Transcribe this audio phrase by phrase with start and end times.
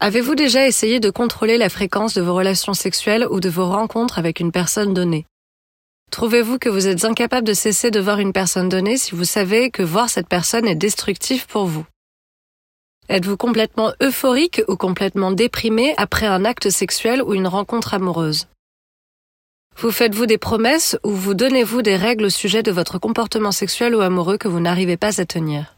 [0.00, 4.20] Avez-vous déjà essayé de contrôler la fréquence de vos relations sexuelles ou de vos rencontres
[4.20, 5.26] avec une personne donnée?
[6.12, 9.72] Trouvez-vous que vous êtes incapable de cesser de voir une personne donnée si vous savez
[9.72, 11.84] que voir cette personne est destructif pour vous?
[13.08, 18.46] Êtes-vous complètement euphorique ou complètement déprimé après un acte sexuel ou une rencontre amoureuse?
[19.76, 23.96] Vous faites-vous des promesses ou vous donnez-vous des règles au sujet de votre comportement sexuel
[23.96, 25.74] ou amoureux que vous n'arrivez pas à tenir?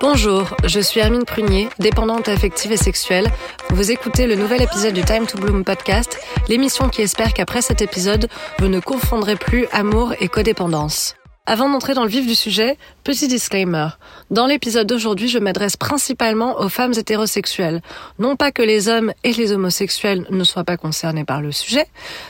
[0.00, 3.30] Bonjour, je suis Hermine Prunier, dépendante affective et sexuelle.
[3.68, 6.18] Vous écoutez le nouvel épisode du Time to Bloom podcast,
[6.48, 11.19] l'émission qui espère qu'après cet épisode, vous ne confondrez plus amour et codépendance.
[11.50, 13.88] Avant d'entrer dans le vif du sujet, petit disclaimer.
[14.30, 17.82] Dans l'épisode d'aujourd'hui, je m'adresse principalement aux femmes hétérosexuelles.
[18.20, 21.86] Non pas que les hommes et les homosexuels ne soient pas concernés par le sujet,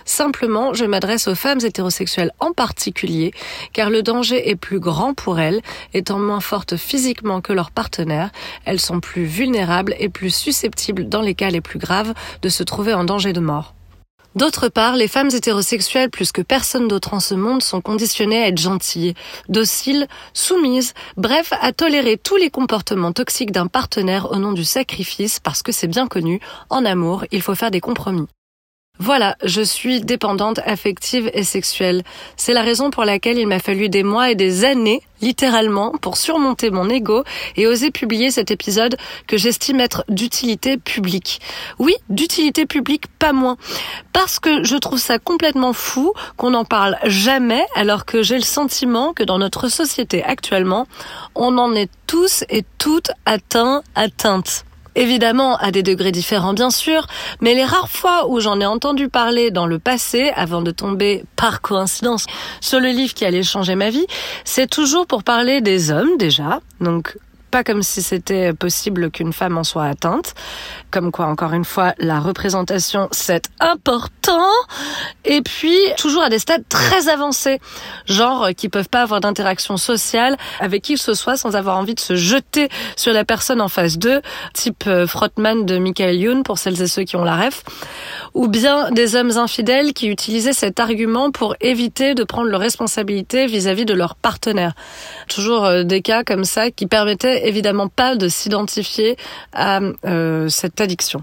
[0.07, 3.35] simplement je m'adresse aux femmes hétérosexuelles en particulier,
[3.75, 5.61] car le danger est plus grand pour elles,
[5.93, 8.31] étant moins fortes physiquement que leurs partenaires,
[8.65, 12.63] elles sont plus vulnérables et plus susceptibles dans les cas les plus graves de se
[12.63, 13.75] trouver en danger de mort.
[14.37, 18.49] D'autre part, les femmes hétérosexuelles, plus que personne d'autre en ce monde, sont conditionnées à
[18.49, 19.15] être gentilles,
[19.49, 25.41] dociles, soumises, bref, à tolérer tous les comportements toxiques d'un partenaire au nom du sacrifice,
[25.41, 28.29] parce que c'est bien connu, en amour, il faut faire des compromis.
[29.03, 32.03] Voilà, je suis dépendante affective et sexuelle.
[32.37, 36.19] C'est la raison pour laquelle il m'a fallu des mois et des années, littéralement, pour
[36.19, 37.25] surmonter mon ego
[37.57, 41.41] et oser publier cet épisode que j'estime être d'utilité publique.
[41.79, 43.57] Oui, d'utilité publique, pas moins.
[44.13, 48.43] Parce que je trouve ça complètement fou qu'on n'en parle jamais alors que j'ai le
[48.43, 50.87] sentiment que dans notre société actuellement,
[51.35, 54.67] on en est tous et toutes atteints, atteintes.
[55.01, 57.07] Évidemment, à des degrés différents bien sûr,
[57.41, 61.25] mais les rares fois où j'en ai entendu parler dans le passé, avant de tomber
[61.37, 62.27] par coïncidence
[62.61, 64.07] sur le livre qui allait changer ma vie,
[64.45, 67.17] c'est toujours pour parler des hommes déjà, donc
[67.51, 70.35] pas comme si c'était possible qu'une femme en soit atteinte.
[70.91, 74.20] Comme quoi, encore une fois, la représentation, c'est important.
[75.25, 77.61] Et puis, toujours à des stades très avancés.
[78.07, 81.95] Genre, qui peuvent pas avoir d'interaction sociale avec qui que ce soit sans avoir envie
[81.95, 84.21] de se jeter sur la personne en face d'eux.
[84.55, 87.63] Type euh, Frotman de Michael Youn, pour celles et ceux qui ont la ref.
[88.35, 93.47] Ou bien des hommes infidèles qui utilisaient cet argument pour éviter de prendre leurs responsabilités
[93.47, 94.73] vis-à-vis de leur partenaire.
[95.29, 99.17] Toujours euh, des cas comme ça qui permettaient évidemment pas de s'identifier
[99.53, 101.23] à euh, cette addiction.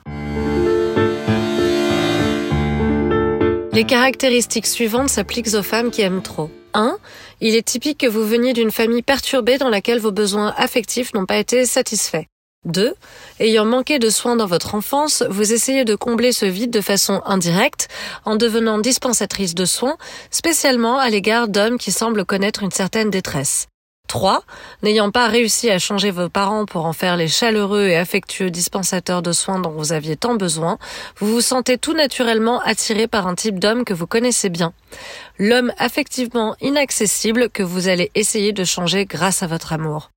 [3.77, 6.49] Les caractéristiques suivantes s'appliquent aux femmes qui aiment trop.
[6.73, 6.97] 1.
[7.41, 11.27] Il est typique que vous veniez d'une famille perturbée dans laquelle vos besoins affectifs n'ont
[11.27, 12.23] pas été satisfaits.
[12.65, 12.95] 2.
[13.39, 17.21] Ayant manqué de soins dans votre enfance, vous essayez de combler ce vide de façon
[17.23, 17.88] indirecte
[18.25, 19.97] en devenant dispensatrice de soins,
[20.31, 23.67] spécialement à l'égard d'hommes qui semblent connaître une certaine détresse.
[24.07, 24.44] 3.
[24.84, 29.22] N'ayant pas réussi à changer vos parents pour en faire les chaleureux et affectueux dispensateurs
[29.22, 30.78] de soins dont vous aviez tant besoin,
[31.18, 34.73] vous vous sentez tout naturellement attiré par un type d'homme que vous connaissez bien.
[35.38, 40.12] L'homme affectivement inaccessible que vous allez essayer de changer grâce à votre amour.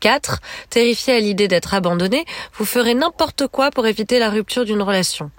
[0.00, 0.40] 4.
[0.70, 2.24] Terrifié à l'idée d'être abandonné,
[2.54, 5.30] vous ferez n'importe quoi pour éviter la rupture d'une relation.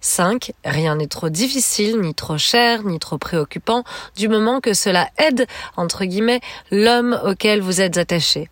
[0.00, 0.52] 5.
[0.64, 3.84] Rien n'est trop difficile, ni trop cher, ni trop préoccupant,
[4.16, 5.46] du moment que cela aide,
[5.76, 6.40] entre guillemets,
[6.70, 8.48] l'homme auquel vous êtes attaché.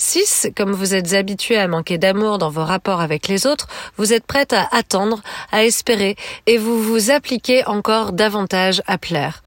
[0.00, 0.48] 6.
[0.56, 3.68] Comme vous êtes habitué à manquer d'amour dans vos rapports avec les autres,
[3.98, 5.20] vous êtes prête à attendre,
[5.52, 9.42] à espérer, et vous vous appliquez encore davantage à plaire.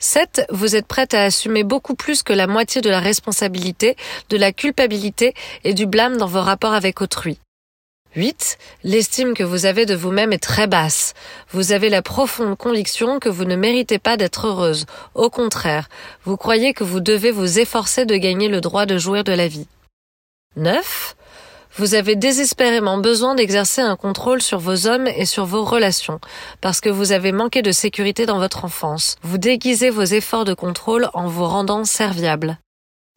[0.00, 0.46] 7.
[0.50, 3.96] Vous êtes prête à assumer beaucoup plus que la moitié de la responsabilité,
[4.28, 5.32] de la culpabilité
[5.64, 7.38] et du blâme dans vos rapports avec autrui.
[8.16, 8.58] 8.
[8.84, 11.14] L'estime que vous avez de vous-même est très basse.
[11.50, 14.86] Vous avez la profonde conviction que vous ne méritez pas d'être heureuse.
[15.14, 15.88] Au contraire,
[16.24, 19.48] vous croyez que vous devez vous efforcer de gagner le droit de jouir de la
[19.48, 19.66] vie.
[20.56, 21.16] 9.
[21.76, 26.20] Vous avez désespérément besoin d'exercer un contrôle sur vos hommes et sur vos relations,
[26.60, 29.16] parce que vous avez manqué de sécurité dans votre enfance.
[29.22, 32.58] Vous déguisez vos efforts de contrôle en vous rendant serviable.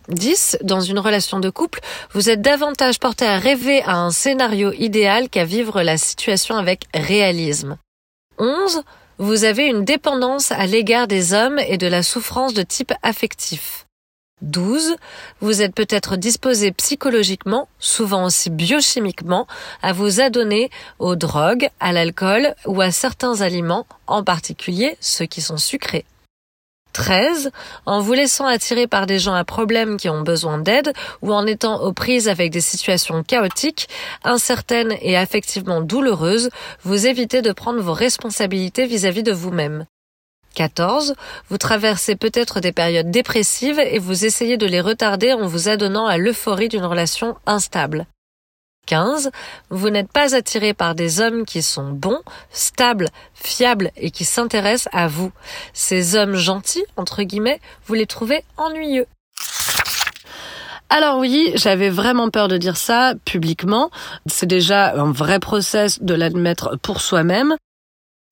[0.10, 0.58] 10.
[0.64, 1.80] Dans une relation de couple,
[2.14, 6.86] vous êtes davantage porté à rêver à un scénario idéal qu'à vivre la situation avec
[6.94, 7.78] réalisme.
[8.38, 8.84] 11.
[9.18, 13.88] Vous avez une dépendance à l'égard des hommes et de la souffrance de type affectif.
[14.44, 14.96] 12.
[15.42, 19.48] Vous êtes peut-être disposé psychologiquement, souvent aussi biochimiquement,
[19.82, 25.42] à vous adonner aux drogues, à l'alcool ou à certains aliments, en particulier ceux qui
[25.42, 26.06] sont sucrés.
[26.98, 27.52] 13.
[27.86, 31.46] En vous laissant attirer par des gens à problème qui ont besoin d'aide ou en
[31.46, 33.88] étant aux prises avec des situations chaotiques,
[34.24, 36.50] incertaines et affectivement douloureuses,
[36.82, 39.86] vous évitez de prendre vos responsabilités vis-à-vis de vous-même.
[40.56, 41.14] 14.
[41.50, 46.08] Vous traversez peut-être des périodes dépressives et vous essayez de les retarder en vous adonnant
[46.08, 48.08] à l'euphorie d'une relation instable.
[48.88, 49.30] 15.
[49.70, 54.92] Vous n'êtes pas attiré par des hommes qui sont bons, stables, fiables et qui s'intéressent
[54.94, 55.32] à vous.
[55.74, 59.06] Ces hommes gentils, entre guillemets, vous les trouvez ennuyeux.
[60.90, 63.92] Alors oui, j'avais vraiment peur de dire ça publiquement.
[64.26, 67.58] C'est déjà un vrai process de l'admettre pour soi-même.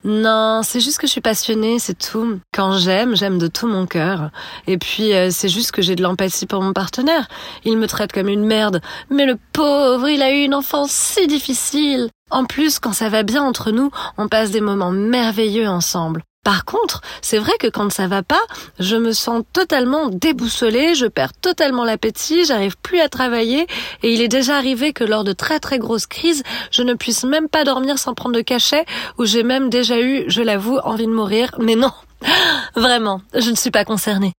[0.07, 2.40] Non, c'est juste que je suis passionnée, c'est tout.
[2.54, 4.30] Quand j'aime, j'aime de tout mon cœur.
[4.68, 7.28] Et puis, euh, c'est juste que j'ai de l'empathie pour mon partenaire.
[7.63, 8.81] Il me traite comme une merde.
[9.10, 12.10] Mais le pauvre, il a eu une enfance si difficile.
[12.30, 16.22] En plus, quand ça va bien entre nous, on passe des moments merveilleux ensemble.
[16.46, 18.44] Par contre, c'est vrai que quand ça va pas,
[18.80, 23.66] je me sens totalement déboussolée, je perds totalement l'appétit, j'arrive plus à travailler
[24.04, 27.24] et il est déjà arrivé que lors de très très grosses crises, je ne puisse
[27.24, 28.86] même pas dormir sans prendre de cachet
[29.18, 31.50] ou j'ai même déjà eu, je l'avoue, envie de mourir.
[31.58, 31.92] Mais non,
[32.76, 34.34] vraiment, je ne suis pas concernée.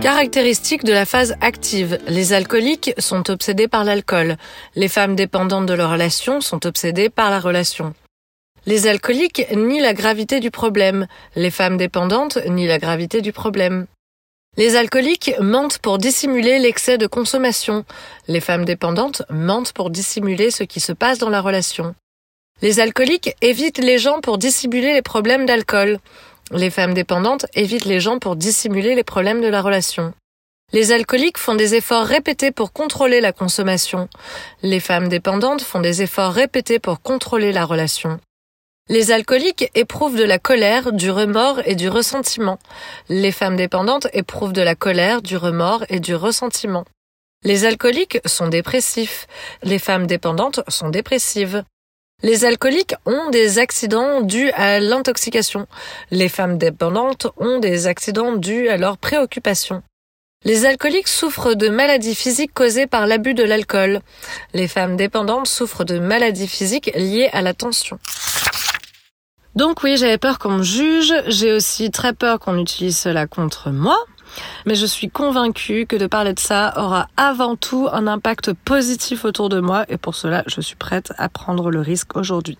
[0.00, 1.98] Caractéristiques de la phase active.
[2.08, 4.38] Les alcooliques sont obsédés par l'alcool.
[4.74, 7.92] Les femmes dépendantes de leur relation sont obsédées par la relation.
[8.64, 11.06] Les alcooliques nient la gravité du problème.
[11.36, 13.86] Les femmes dépendantes nient la gravité du problème.
[14.56, 17.84] Les alcooliques mentent pour dissimuler l'excès de consommation.
[18.26, 21.94] Les femmes dépendantes mentent pour dissimuler ce qui se passe dans la relation.
[22.62, 25.98] Les alcooliques évitent les gens pour dissimuler les problèmes d'alcool.
[26.52, 30.12] Les femmes dépendantes évitent les gens pour dissimuler les problèmes de la relation.
[30.72, 34.08] Les alcooliques font des efforts répétés pour contrôler la consommation.
[34.62, 38.20] Les femmes dépendantes font des efforts répétés pour contrôler la relation.
[38.88, 42.58] Les alcooliques éprouvent de la colère, du remords et du ressentiment.
[43.08, 46.84] Les femmes dépendantes éprouvent de la colère, du remords et du ressentiment.
[47.44, 49.28] Les alcooliques sont dépressifs.
[49.62, 51.62] Les femmes dépendantes sont dépressives.
[52.22, 55.66] Les alcooliques ont des accidents dus à l'intoxication.
[56.10, 59.82] Les femmes dépendantes ont des accidents dus à leur préoccupation.
[60.44, 64.00] Les alcooliques souffrent de maladies physiques causées par l'abus de l'alcool.
[64.52, 67.98] Les femmes dépendantes souffrent de maladies physiques liées à la tension.
[69.54, 73.70] Donc oui, j'avais peur qu'on me juge, j'ai aussi très peur qu'on utilise cela contre
[73.70, 73.98] moi,
[74.66, 79.24] mais je suis convaincue que de parler de ça aura avant tout un impact positif
[79.24, 82.58] autour de moi et pour cela, je suis prête à prendre le risque aujourd'hui.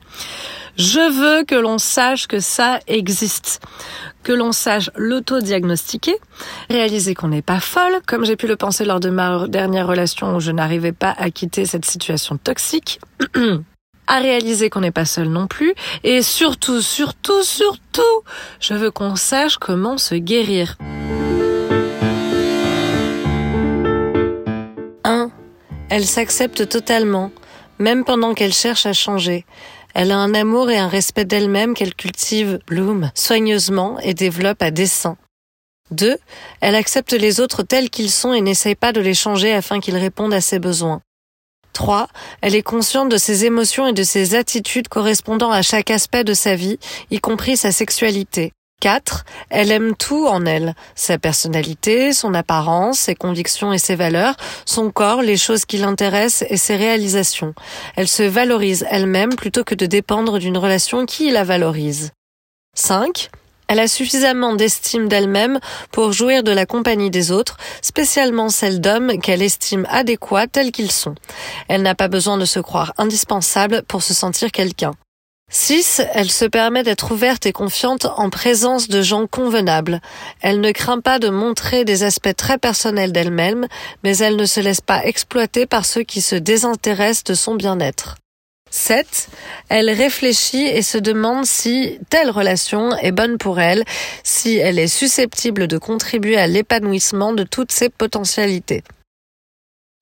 [0.77, 3.61] Je veux que l'on sache que ça existe,
[4.23, 6.17] que l'on sache l'autodiagnostiquer,
[6.69, 10.37] réaliser qu'on n'est pas folle, comme j'ai pu le penser lors de ma dernière relation
[10.37, 13.01] où je n'arrivais pas à quitter cette situation toxique.
[14.07, 15.73] à réaliser qu'on n'est pas seul non plus,
[16.03, 18.03] et surtout, surtout, surtout,
[18.59, 20.77] je veux qu'on sache comment se guérir.
[25.91, 27.33] Elle s'accepte totalement,
[27.81, 29.45] même pendant qu'elle cherche à changer.
[29.93, 34.71] Elle a un amour et un respect d'elle-même qu'elle cultive, Bloom, soigneusement et développe à
[34.71, 35.17] dessein.
[35.91, 36.17] 2.
[36.61, 39.97] Elle accepte les autres tels qu'ils sont et n'essaye pas de les changer afin qu'ils
[39.97, 41.03] répondent à ses besoins.
[41.73, 42.07] 3.
[42.41, 46.35] Elle est consciente de ses émotions et de ses attitudes correspondant à chaque aspect de
[46.35, 46.79] sa vie,
[47.11, 48.53] y compris sa sexualité.
[48.81, 49.25] 4.
[49.51, 50.75] Elle aime tout en elle.
[50.95, 54.35] Sa personnalité, son apparence, ses convictions et ses valeurs,
[54.65, 57.55] son corps, les choses qui l'intéressent et ses réalisations.
[57.97, 62.11] Elle se valorise elle-même plutôt que de dépendre d'une relation qui la valorise.
[62.75, 63.31] 5.
[63.69, 65.61] Elle a suffisamment d'estime d'elle-même
[65.93, 70.91] pour jouir de la compagnie des autres, spécialement celle d'hommes qu'elle estime adéquats tels qu'ils
[70.91, 71.15] sont.
[71.69, 74.95] Elle n'a pas besoin de se croire indispensable pour se sentir quelqu'un.
[75.51, 76.03] 6.
[76.15, 80.01] Elle se permet d'être ouverte et confiante en présence de gens convenables.
[80.41, 83.67] Elle ne craint pas de montrer des aspects très personnels d'elle-même,
[84.05, 88.17] mais elle ne se laisse pas exploiter par ceux qui se désintéressent de son bien-être.
[88.71, 89.29] 7.
[89.69, 93.83] Elle réfléchit et se demande si telle relation est bonne pour elle,
[94.23, 98.85] si elle est susceptible de contribuer à l'épanouissement de toutes ses potentialités.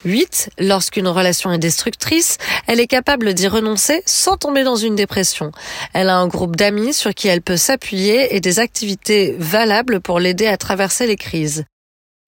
[0.04, 0.50] 8.
[0.58, 5.50] Lorsqu'une relation est destructrice, elle est capable d'y renoncer sans tomber dans une dépression.
[5.92, 10.20] Elle a un groupe d'amis sur qui elle peut s'appuyer et des activités valables pour
[10.20, 11.64] l'aider à traverser les crises.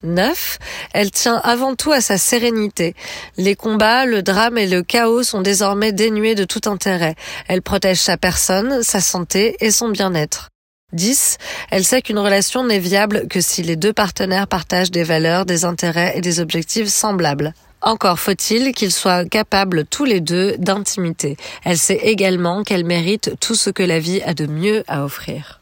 [0.02, 0.58] 9.
[0.94, 2.94] Elle tient avant tout à sa sérénité.
[3.36, 7.14] Les combats, le drame et le chaos sont désormais dénués de tout intérêt.
[7.48, 10.48] Elle protège sa personne, sa santé et son bien-être.
[10.92, 11.38] 10.
[11.70, 15.64] Elle sait qu'une relation n'est viable que si les deux partenaires partagent des valeurs, des
[15.64, 17.54] intérêts et des objectifs semblables.
[17.82, 21.36] Encore faut-il qu'ils soient capables tous les deux d'intimité.
[21.64, 25.59] Elle sait également qu'elle mérite tout ce que la vie a de mieux à offrir.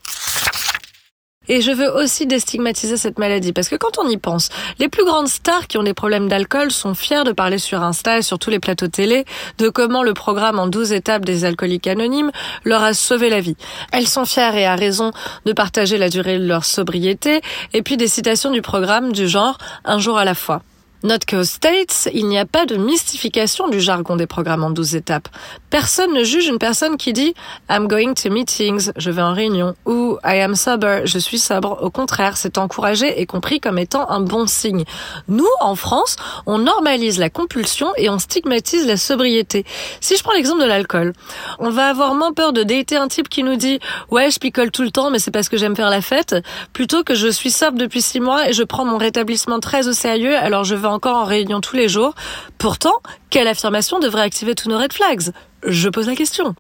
[1.49, 5.05] Et je veux aussi déstigmatiser cette maladie parce que quand on y pense, les plus
[5.05, 8.39] grandes stars qui ont des problèmes d'alcool sont fiers de parler sur Insta et sur
[8.39, 9.25] tous les plateaux télé
[9.59, 12.31] de comment le programme en 12 étapes des alcooliques anonymes
[12.65, 13.57] leur a sauvé la vie.
[13.93, 15.13] Elles sont fières et à raison
[15.47, 17.41] de partager la durée de leur sobriété
[17.73, 20.63] et puis des citations du programme du genre un jour à la fois.
[21.05, 24.97] Note qu'aux States, il n'y a pas de mystification du jargon des programmes en 12
[24.97, 25.29] étapes.
[25.71, 27.35] Personne ne juge une personne qui dit
[27.71, 31.79] I'm going to meetings, je vais en réunion, ou I am sober, je suis sobre.
[31.85, 34.83] Au contraire, c'est encouragé et compris comme étant un bon signe.
[35.29, 39.65] Nous, en France, on normalise la compulsion et on stigmatise la sobriété.
[40.01, 41.13] Si je prends l'exemple de l'alcool,
[41.61, 43.79] on va avoir moins peur de dater un type qui nous dit
[44.11, 46.35] ouais, je picole tout le temps, mais c'est parce que j'aime faire la fête,
[46.73, 49.93] plutôt que je suis sobre depuis six mois et je prends mon rétablissement très au
[49.93, 52.15] sérieux, alors je vais encore en réunion tous les jours.
[52.59, 52.95] Pourtant,
[53.31, 55.33] quelle affirmation devrait activer tous nos red flags?
[55.65, 56.55] Je pose la question.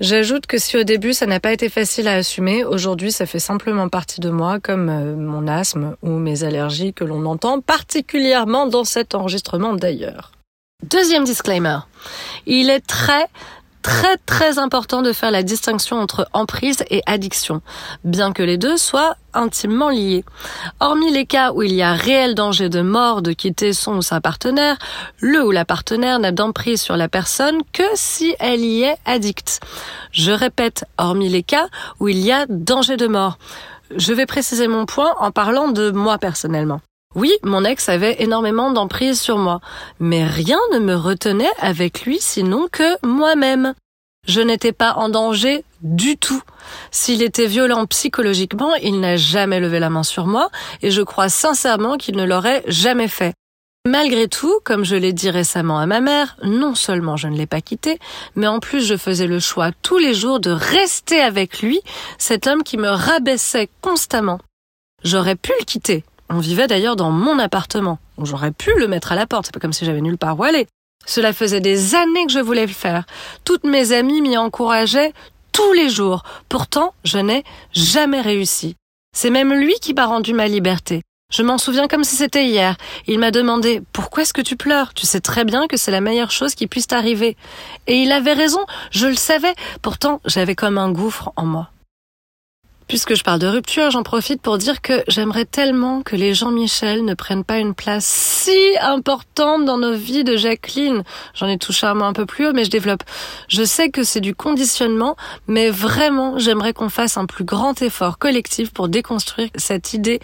[0.00, 3.38] J'ajoute que si au début ça n'a pas été facile à assumer, aujourd'hui ça fait
[3.38, 8.66] simplement partie de moi comme euh, mon asthme ou mes allergies que l'on entend particulièrement
[8.66, 10.32] dans cet enregistrement d'ailleurs.
[10.82, 11.78] Deuxième disclaimer.
[12.46, 13.28] Il est très
[13.84, 17.60] très très important de faire la distinction entre emprise et addiction,
[18.02, 20.24] bien que les deux soient intimement liés.
[20.80, 24.02] Hormis les cas où il y a réel danger de mort de quitter son ou
[24.02, 24.78] sa partenaire,
[25.20, 29.60] le ou la partenaire n'a d'emprise sur la personne que si elle y est addicte.
[30.12, 31.68] Je répète, hormis les cas
[32.00, 33.36] où il y a danger de mort.
[33.94, 36.80] Je vais préciser mon point en parlant de moi personnellement.
[37.14, 39.60] Oui, mon ex avait énormément d'emprise sur moi,
[40.00, 43.74] mais rien ne me retenait avec lui sinon que moi-même.
[44.26, 46.42] Je n'étais pas en danger du tout.
[46.90, 50.50] S'il était violent psychologiquement, il n'a jamais levé la main sur moi,
[50.82, 53.34] et je crois sincèrement qu'il ne l'aurait jamais fait.
[53.86, 57.46] Malgré tout, comme je l'ai dit récemment à ma mère, non seulement je ne l'ai
[57.46, 57.98] pas quitté,
[58.34, 61.80] mais en plus je faisais le choix tous les jours de rester avec lui,
[62.16, 64.38] cet homme qui me rabaissait constamment.
[65.02, 66.02] J'aurais pu le quitter,
[66.34, 67.98] on vivait d'ailleurs dans mon appartement.
[68.20, 70.42] J'aurais pu le mettre à la porte, c'est pas comme si j'avais nulle part où
[70.42, 70.66] aller.
[71.06, 73.04] Cela faisait des années que je voulais le faire.
[73.44, 75.12] Toutes mes amies m'y encourageaient
[75.52, 76.24] tous les jours.
[76.48, 78.74] Pourtant, je n'ai jamais réussi.
[79.16, 81.02] C'est même lui qui m'a rendu ma liberté.
[81.32, 82.76] Je m'en souviens comme si c'était hier.
[83.06, 84.92] Il m'a demandé Pourquoi est-ce que tu pleures?
[84.92, 87.36] Tu sais très bien que c'est la meilleure chose qui puisse t'arriver.
[87.86, 89.54] Et il avait raison, je le savais.
[89.82, 91.70] Pourtant, j'avais comme un gouffre en moi.
[92.86, 97.04] Puisque je parle de rupture, j'en profite pour dire que j'aimerais tellement que les Jean-Michel
[97.04, 101.02] ne prennent pas une place si importante dans nos vies de Jacqueline.
[101.34, 103.02] J'en ai touché un mot un peu plus haut, mais je développe.
[103.48, 108.18] Je sais que c'est du conditionnement, mais vraiment, j'aimerais qu'on fasse un plus grand effort
[108.18, 110.20] collectif pour déconstruire cette idée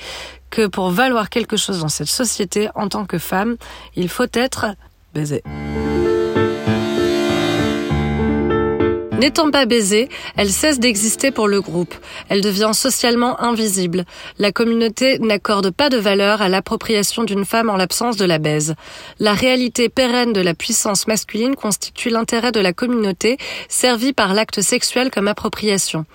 [0.50, 3.56] que pour valoir quelque chose dans cette société, en tant que femme,
[3.96, 4.66] il faut être
[5.14, 5.42] baisé.
[9.20, 11.94] N'étant pas baisée, elle cesse d'exister pour le groupe.
[12.30, 14.06] Elle devient socialement invisible.
[14.38, 18.76] La communauté n'accorde pas de valeur à l'appropriation d'une femme en l'absence de la baise.
[19.18, 23.36] La réalité pérenne de la puissance masculine constitue l'intérêt de la communauté,
[23.68, 26.06] servie par l'acte sexuel comme appropriation.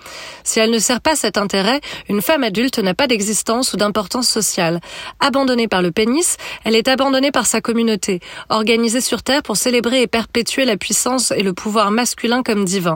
[0.42, 4.28] Si elle ne sert pas cet intérêt, une femme adulte n'a pas d'existence ou d'importance
[4.28, 4.80] sociale.
[5.20, 10.02] Abandonnée par le pénis, elle est abandonnée par sa communauté, organisée sur Terre pour célébrer
[10.02, 12.95] et perpétuer la puissance et le pouvoir masculin comme divin.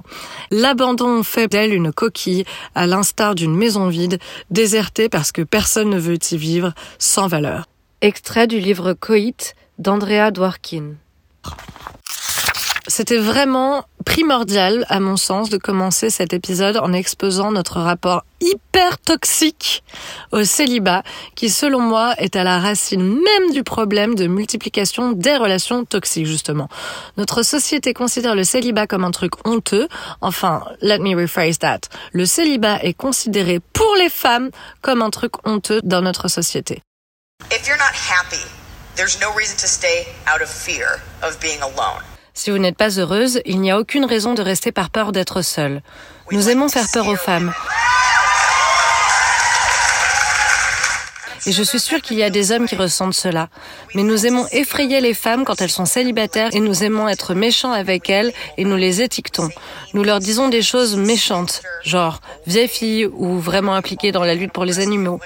[0.51, 4.19] L'abandon fait d'elle une coquille, à l'instar d'une maison vide,
[4.51, 7.67] désertée parce que personne ne veut y vivre, sans valeur.
[8.01, 10.95] Extrait du livre Coït d'Andrea Dworkin.
[12.87, 18.99] C'était vraiment primordial, à mon sens, de commencer cet épisode en exposant notre rapport hyper
[18.99, 19.83] toxique
[20.33, 21.03] au célibat,
[21.35, 26.27] qui, selon moi, est à la racine même du problème de multiplication des relations toxiques,
[26.27, 26.69] justement.
[27.17, 29.89] Notre société considère le célibat comme un truc honteux.
[30.21, 31.81] Enfin, let me rephrase that.
[32.13, 34.51] Le célibat est considéré pour les femmes
[34.83, 36.83] comme un truc honteux dans notre société.
[37.51, 38.45] If you're not happy,
[38.97, 42.10] there's no reason to stay out of fear of being alone.
[42.41, 45.43] Si vous n'êtes pas heureuse, il n'y a aucune raison de rester par peur d'être
[45.43, 45.83] seule.
[46.31, 47.53] Nous aimons faire peur aux femmes.
[51.45, 53.51] Et je suis sûre qu'il y a des hommes qui ressentent cela.
[53.95, 57.73] Mais nous aimons effrayer les femmes quand elles sont célibataires et nous aimons être méchants
[57.73, 59.51] avec elles et nous les étiquetons.
[59.93, 64.53] Nous leur disons des choses méchantes, genre vieille fille ou vraiment impliquée dans la lutte
[64.53, 65.21] pour les animaux.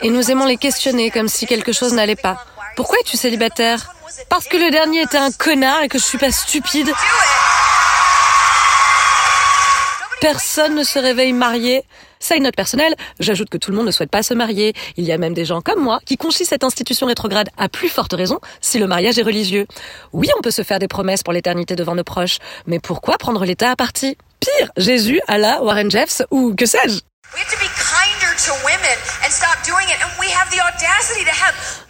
[0.00, 2.44] Et nous aimons les questionner comme si quelque chose n'allait pas.
[2.76, 3.94] Pourquoi es-tu célibataire
[4.28, 6.90] Parce que le dernier était un connard et que je suis pas stupide.
[10.20, 11.82] Personne ne se réveille marié.
[12.20, 14.72] Ça une note personnelle, j'ajoute que tout le monde ne souhaite pas se marier.
[14.96, 17.88] Il y a même des gens comme moi qui conchient cette institution rétrograde à plus
[17.88, 19.66] forte raison si le mariage est religieux.
[20.12, 23.44] Oui, on peut se faire des promesses pour l'éternité devant nos proches, mais pourquoi prendre
[23.44, 27.00] l'État à partie pire, Jésus, Allah, Warren Jeffs ou que sais-je.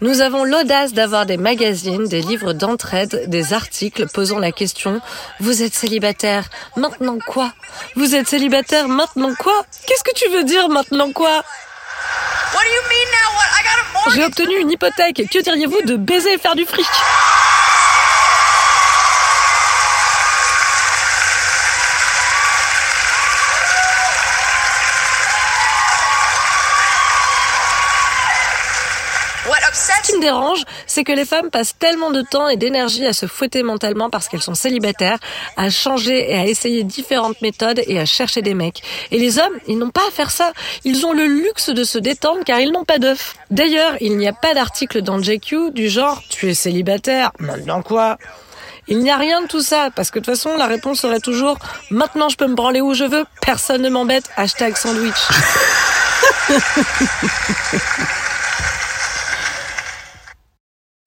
[0.01, 5.01] Nous avons l'audace d'avoir des magazines, des livres d'entraide, des articles posant la question
[5.41, 6.45] Vous êtes célibataire,
[6.77, 7.53] maintenant quoi?
[7.97, 9.65] Vous êtes célibataire, maintenant quoi?
[9.87, 11.43] Qu'est-ce que tu veux dire maintenant quoi?
[14.15, 15.23] J'ai obtenu une hypothèque.
[15.31, 16.87] Que diriez-vous de baiser et faire du fric?
[30.03, 33.13] Ce qui me dérange, c'est que les femmes passent tellement de temps et d'énergie à
[33.13, 35.19] se fouetter mentalement parce qu'elles sont célibataires,
[35.57, 38.83] à changer et à essayer différentes méthodes et à chercher des mecs.
[39.13, 40.53] Et les hommes, ils n'ont pas à faire ça.
[40.85, 43.37] Ils ont le luxe de se détendre car ils n'ont pas d'œufs.
[43.53, 48.19] D'ailleurs, il n'y a pas d'article dans JQ du genre tu es célibataire, maintenant quoi?
[48.89, 51.21] Il n'y a rien de tout ça, parce que de toute façon, la réponse serait
[51.21, 51.57] toujours
[51.91, 55.15] maintenant je peux me branler où je veux, personne ne m'embête, hashtag sandwich.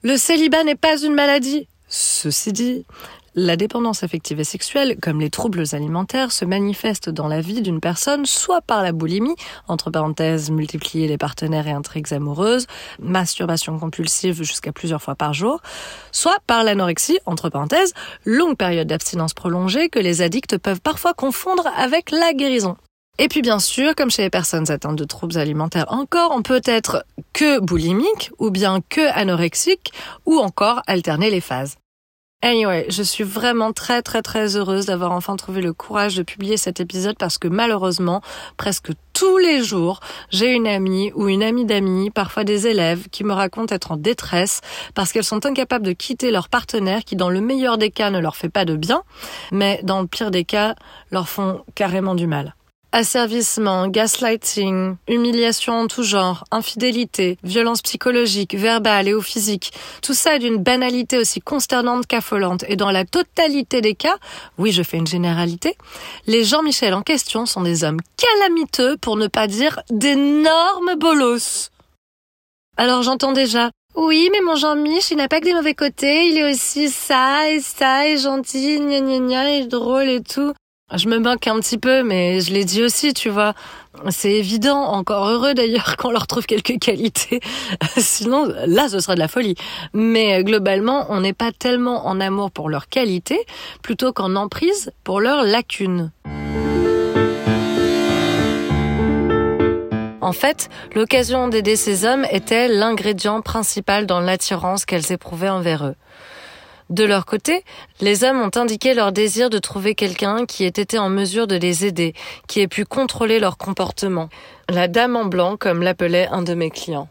[0.05, 1.67] Le célibat n'est pas une maladie.
[1.87, 2.85] Ceci dit,
[3.33, 7.79] la dépendance affective et sexuelle, comme les troubles alimentaires, se manifeste dans la vie d'une
[7.79, 9.35] personne soit par la boulimie,
[9.67, 12.67] entre parenthèses, multiplier les partenaires et intrigues amoureuses,
[12.99, 15.59] masturbation compulsive jusqu'à plusieurs fois par jour,
[16.11, 17.95] soit par l'anorexie, entre parenthèses,
[18.25, 22.77] longue période d'abstinence prolongée que les addicts peuvent parfois confondre avec la guérison.
[23.17, 26.61] Et puis bien sûr, comme chez les personnes atteintes de troubles alimentaires encore, on peut
[26.65, 29.93] être que boulimique ou bien que anorexique
[30.25, 31.77] ou encore alterner les phases.
[32.41, 36.57] Anyway, je suis vraiment très très très heureuse d'avoir enfin trouvé le courage de publier
[36.57, 38.21] cet épisode parce que malheureusement,
[38.57, 43.23] presque tous les jours, j'ai une amie ou une amie d'amis, parfois des élèves, qui
[43.23, 44.59] me racontent être en détresse
[44.93, 48.19] parce qu'elles sont incapables de quitter leur partenaire qui dans le meilleur des cas ne
[48.19, 49.03] leur fait pas de bien,
[49.53, 50.75] mais dans le pire des cas
[51.11, 52.53] leur font carrément du mal.
[52.97, 60.37] Asservissement, gaslighting, humiliation en tout genre, infidélité, violence psychologique, verbale et ou physique, tout ça
[60.37, 62.63] est d'une banalité aussi consternante qu'affolante.
[62.69, 64.15] Et dans la totalité des cas,
[64.57, 65.75] oui je fais une généralité,
[66.25, 71.71] les Jean-Michel en question sont des hommes calamiteux pour ne pas dire d'énormes bolos.
[72.77, 76.37] Alors j'entends déjà, oui, mais mon Jean-Mich, il n'a pas que des mauvais côtés, il
[76.37, 80.53] est aussi ça et ça et gentil, gna gna gna et drôle et tout.
[80.93, 83.55] Je me moque un petit peu, mais je l'ai dit aussi, tu vois.
[84.09, 87.39] C'est évident, encore heureux d'ailleurs qu'on leur trouve quelques qualités.
[87.97, 89.55] Sinon, là, ce serait de la folie.
[89.93, 93.39] Mais globalement, on n'est pas tellement en amour pour leurs qualités,
[93.81, 96.11] plutôt qu'en emprise pour leurs lacunes.
[100.21, 105.95] En fait, l'occasion d'aider ces hommes était l'ingrédient principal dans l'attirance qu'elles éprouvaient envers eux.
[106.91, 107.63] De leur côté,
[108.01, 111.55] les hommes ont indiqué leur désir de trouver quelqu'un qui ait été en mesure de
[111.55, 112.13] les aider,
[112.47, 114.29] qui ait pu contrôler leur comportement.
[114.67, 117.07] La dame en blanc, comme l'appelait un de mes clients.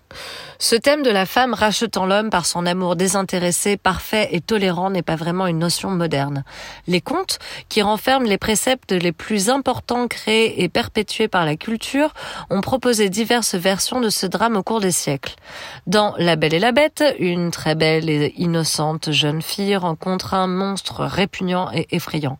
[0.58, 5.02] Ce thème de la femme rachetant l'homme par son amour désintéressé, parfait et tolérant n'est
[5.02, 6.42] pas vraiment une notion moderne.
[6.88, 12.12] Les contes, qui renferment les préceptes les plus importants créés et perpétués par la culture,
[12.50, 15.34] ont proposé diverses versions de ce drame au cours des siècles.
[15.86, 20.48] Dans La Belle et la Bête, une très belle et innocente jeune fille rencontre un
[20.98, 22.38] répugnant et effrayant.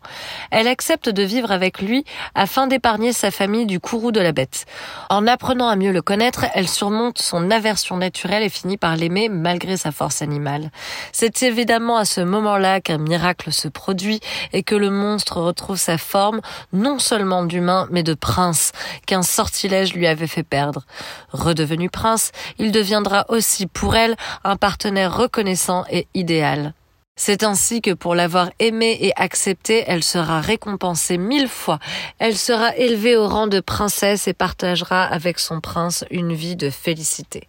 [0.51, 4.65] Elle accepte de vivre avec lui afin d'épargner sa famille du courroux de la bête.
[5.09, 9.29] En apprenant à mieux le connaître, elle surmonte son aversion naturel et finit par l'aimer
[9.29, 10.71] malgré sa force animale.
[11.11, 14.19] C'est évidemment à ce moment-là qu'un miracle se produit
[14.53, 16.41] et que le monstre retrouve sa forme
[16.73, 18.71] non seulement d'humain mais de prince
[19.05, 20.85] qu'un sortilège lui avait fait perdre.
[21.31, 26.73] Redevenu prince, il deviendra aussi pour elle un partenaire reconnaissant et idéal.
[27.17, 31.79] C'est ainsi que pour l'avoir aimé et accepté, elle sera récompensée mille fois.
[32.19, 36.69] Elle sera élevée au rang de princesse et partagera avec son prince une vie de
[36.69, 37.47] félicité.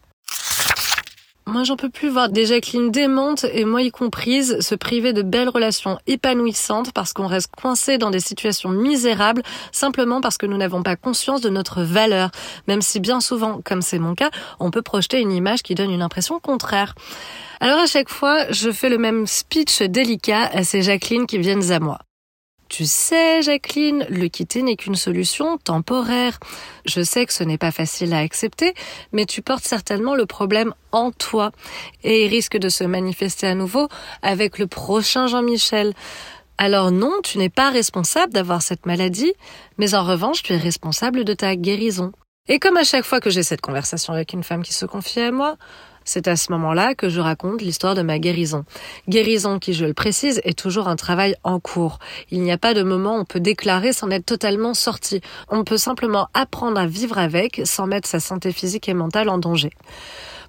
[1.49, 5.23] Moi, j'en peux plus voir des Jacqueline démente, et moi y comprise, se priver de
[5.23, 10.57] belles relations épanouissantes parce qu'on reste coincé dans des situations misérables simplement parce que nous
[10.57, 12.33] n'avons pas conscience de notre valeur.
[12.67, 15.93] Même si bien souvent, comme c'est mon cas, on peut projeter une image qui donne
[15.93, 16.97] une impression contraire.
[17.61, 21.71] Alors à chaque fois, je fais le même speech délicat à ces Jacqueline qui viennent
[21.71, 22.06] à moi.
[22.69, 26.39] Tu sais, Jacqueline, le quitter n'est qu'une solution temporaire.
[26.85, 28.75] Je sais que ce n'est pas facile à accepter,
[29.13, 31.53] mais tu portes certainement le problème en toi
[32.03, 33.89] et il risque de se manifester à nouveau
[34.23, 35.95] avec le prochain Jean-Michel.
[36.59, 39.33] Alors non, tu n'es pas responsable d'avoir cette maladie,
[39.79, 42.13] mais en revanche, tu es responsable de ta guérison.
[42.49, 45.21] Et comme à chaque fois que j'ai cette conversation avec une femme qui se confie
[45.21, 45.57] à moi,
[46.07, 48.65] C'est à ce moment-là que je raconte l'histoire de ma guérison.
[49.09, 51.99] Guérison qui, je le précise, est toujours un travail en cours.
[52.31, 55.21] Il n'y a pas de moment où on peut déclarer sans être totalement sorti.
[55.49, 59.39] On peut simplement apprendre à vivre avec sans mettre sa santé physique et mentale en
[59.39, 59.71] danger.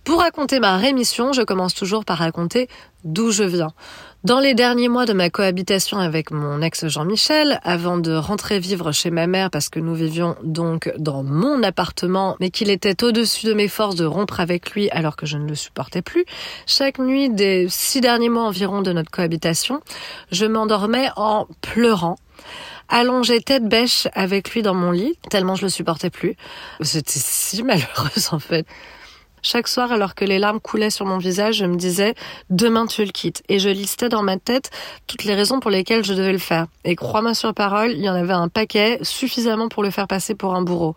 [0.03, 2.69] Pour raconter ma rémission, je commence toujours par raconter
[3.03, 3.73] d'où je viens.
[4.23, 8.91] Dans les derniers mois de ma cohabitation avec mon ex Jean-Michel, avant de rentrer vivre
[8.91, 13.45] chez ma mère parce que nous vivions donc dans mon appartement, mais qu'il était au-dessus
[13.45, 16.25] de mes forces de rompre avec lui alors que je ne le supportais plus,
[16.65, 19.81] chaque nuit des six derniers mois environ de notre cohabitation,
[20.31, 22.17] je m'endormais en pleurant
[22.89, 26.35] allongée tête bêche avec lui dans mon lit, tellement je le supportais plus.
[26.81, 28.65] C'était si malheureuse en fait.
[29.49, 32.15] Chaque soir, alors que les larmes coulaient sur mon visage, je me disais
[32.49, 33.43] demain tu le quittes.
[33.47, 34.71] Et je listais dans ma tête
[35.07, 36.65] toutes les raisons pour lesquelles je devais le faire.
[36.83, 40.35] Et crois-moi sur parole, il y en avait un paquet, suffisamment pour le faire passer
[40.35, 40.95] pour un bourreau.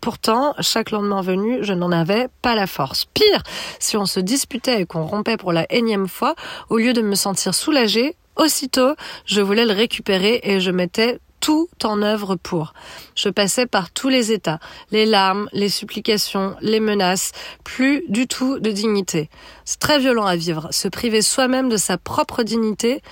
[0.00, 3.04] Pourtant, chaque lendemain venu, je n'en avais pas la force.
[3.12, 3.42] Pire,
[3.78, 6.34] si on se disputait et qu'on rompait pour la énième fois,
[6.70, 8.94] au lieu de me sentir soulagée, aussitôt,
[9.26, 12.74] je voulais le récupérer et je mettais tout en œuvre pour.
[13.14, 17.32] Je passais par tous les états, les larmes, les supplications, les menaces,
[17.64, 19.30] plus du tout de dignité.
[19.64, 20.68] C'est très violent à vivre.
[20.70, 23.02] Se priver soi-même de sa propre dignité,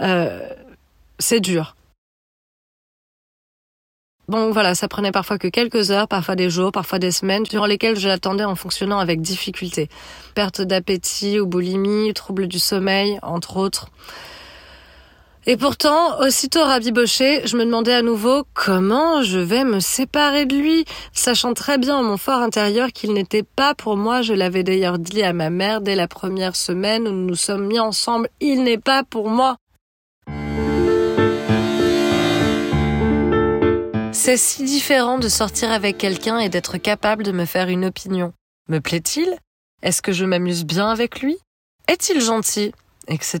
[0.00, 0.48] euh,
[1.18, 1.76] c'est dur.
[4.26, 7.66] Bon voilà, ça prenait parfois que quelques heures, parfois des jours, parfois des semaines, durant
[7.66, 9.90] lesquelles je l'attendais en fonctionnant avec difficulté.
[10.34, 13.90] Perte d'appétit ou boulimie, troubles du sommeil, entre autres.
[15.46, 20.56] Et pourtant, aussitôt rabiboché, je me demandais à nouveau comment je vais me séparer de
[20.56, 24.22] lui, sachant très bien en mon fort intérieur qu'il n'était pas pour moi.
[24.22, 27.66] Je l'avais d'ailleurs dit à ma mère dès la première semaine où nous nous sommes
[27.66, 28.30] mis ensemble.
[28.40, 29.56] Il n'est pas pour moi.
[34.12, 38.32] C'est si différent de sortir avec quelqu'un et d'être capable de me faire une opinion.
[38.70, 39.36] Me plaît-il?
[39.82, 41.36] Est-ce que je m'amuse bien avec lui?
[41.86, 42.72] Est-il gentil?
[43.08, 43.40] Etc.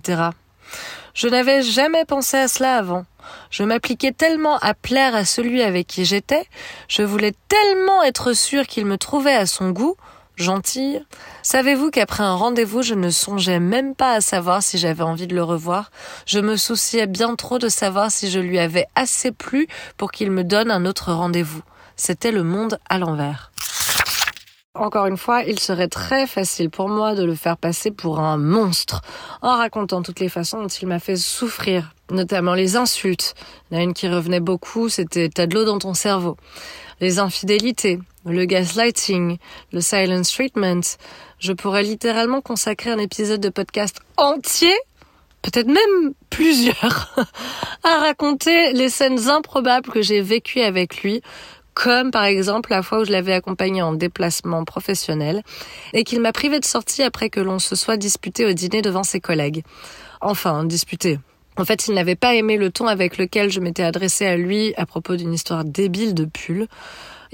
[1.14, 3.06] Je n'avais jamais pensé à cela avant.
[3.50, 6.46] Je m'appliquais tellement à plaire à celui avec qui j'étais,
[6.88, 9.96] je voulais tellement être sûre qu'il me trouvait à son goût,
[10.36, 11.02] gentille.
[11.42, 15.34] Savez-vous qu'après un rendez-vous, je ne songeais même pas à savoir si j'avais envie de
[15.34, 15.90] le revoir?
[16.26, 20.30] Je me souciais bien trop de savoir si je lui avais assez plu pour qu'il
[20.30, 21.62] me donne un autre rendez-vous.
[21.96, 23.52] C'était le monde à l'envers.
[24.76, 28.36] Encore une fois, il serait très facile pour moi de le faire passer pour un
[28.36, 29.02] monstre,
[29.40, 33.36] en racontant toutes les façons dont il m'a fait souffrir, notamment les insultes.
[33.70, 36.36] Il y en a une qui revenait beaucoup, c'était t'as de l'eau dans ton cerveau.
[37.00, 39.38] Les infidélités, le gaslighting,
[39.72, 40.96] le silence treatment.
[41.38, 44.74] Je pourrais littéralement consacrer un épisode de podcast entier
[45.44, 47.14] peut-être même plusieurs,
[47.84, 51.20] à raconter les scènes improbables que j'ai vécues avec lui,
[51.74, 55.42] comme par exemple la fois où je l'avais accompagné en déplacement professionnel
[55.92, 59.04] et qu'il m'a privé de sortie après que l'on se soit disputé au dîner devant
[59.04, 59.62] ses collègues.
[60.20, 61.18] Enfin, disputé.
[61.56, 64.74] En fait, il n'avait pas aimé le ton avec lequel je m'étais adressée à lui
[64.76, 66.66] à propos d'une histoire débile de pull.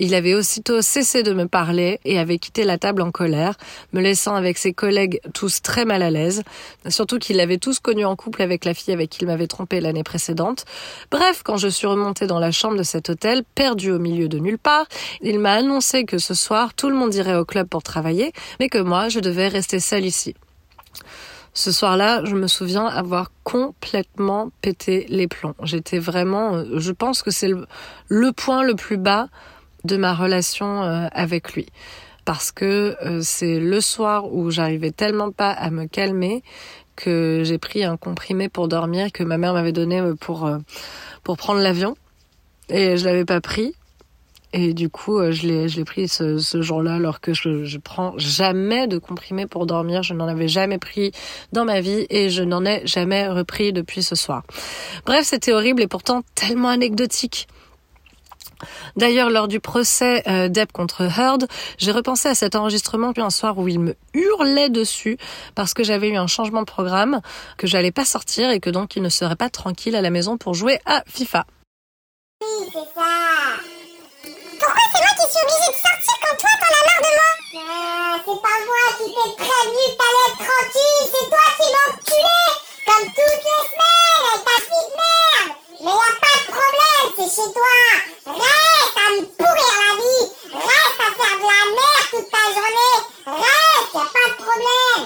[0.03, 3.55] Il avait aussitôt cessé de me parler et avait quitté la table en colère,
[3.93, 6.43] me laissant avec ses collègues tous très mal à l'aise,
[6.89, 9.79] surtout qu'il l'avait tous connu en couple avec la fille avec qui il m'avait trompé
[9.79, 10.65] l'année précédente.
[11.11, 14.39] Bref, quand je suis remontée dans la chambre de cet hôtel, perdu au milieu de
[14.39, 14.87] nulle part,
[15.21, 18.71] il m'a annoncé que ce soir, tout le monde irait au club pour travailler, mais
[18.71, 20.35] que moi, je devais rester seule ici.
[21.53, 25.57] Ce soir-là, je me souviens avoir complètement pété les plombs.
[25.65, 27.51] J'étais vraiment, euh, je pense que c'est
[28.09, 29.27] le, point le plus bas
[29.85, 31.67] de ma relation euh, avec lui.
[32.25, 36.43] Parce que euh, c'est le soir où j'arrivais tellement pas à me calmer
[36.97, 40.51] que j'ai pris un comprimé pour dormir que ma mère m'avait donné euh, pour,
[41.25, 41.97] pour prendre l'avion.
[42.69, 43.75] Et je l'avais pas pris.
[44.53, 47.79] Et du coup, je l'ai, je l'ai pris ce, ce jour-là, alors que je, je
[47.79, 50.03] prends jamais de comprimé pour dormir.
[50.03, 51.13] Je n'en avais jamais pris
[51.53, 54.43] dans ma vie et je n'en ai jamais repris depuis ce soir.
[55.07, 57.47] Bref, c'était horrible et pourtant tellement anecdotique.
[58.97, 61.47] D'ailleurs, lors du procès euh, Depp contre Heard,
[61.79, 65.17] j'ai repensé à cet enregistrement puis un soir où il me hurlait dessus
[65.55, 67.21] parce que j'avais eu un changement de programme,
[67.57, 70.37] que j'allais pas sortir et que donc il ne serait pas tranquille à la maison
[70.39, 71.45] pour jouer à FIFA.
[74.61, 77.31] Pourquoi c'est moi qui suis obligée de sortir quand toi t'en as marre de moi?
[77.61, 82.53] Ah, C'est pas moi qui t'ai prévenu que t'allais être tranquille, c'est toi qui m'enculais
[82.87, 87.53] Comme toutes les semaines ta petite merde Mais y a pas de problème, c'est chez
[87.53, 87.77] toi.
[88.27, 90.27] Reste à me pourrir la vie.
[90.53, 92.97] Reste à faire de la merde toute ta journée.
[93.27, 95.03] Reste, y'a pas de problème.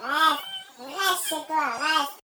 [0.00, 0.44] Reste,
[0.78, 2.23] reste chez toi, reste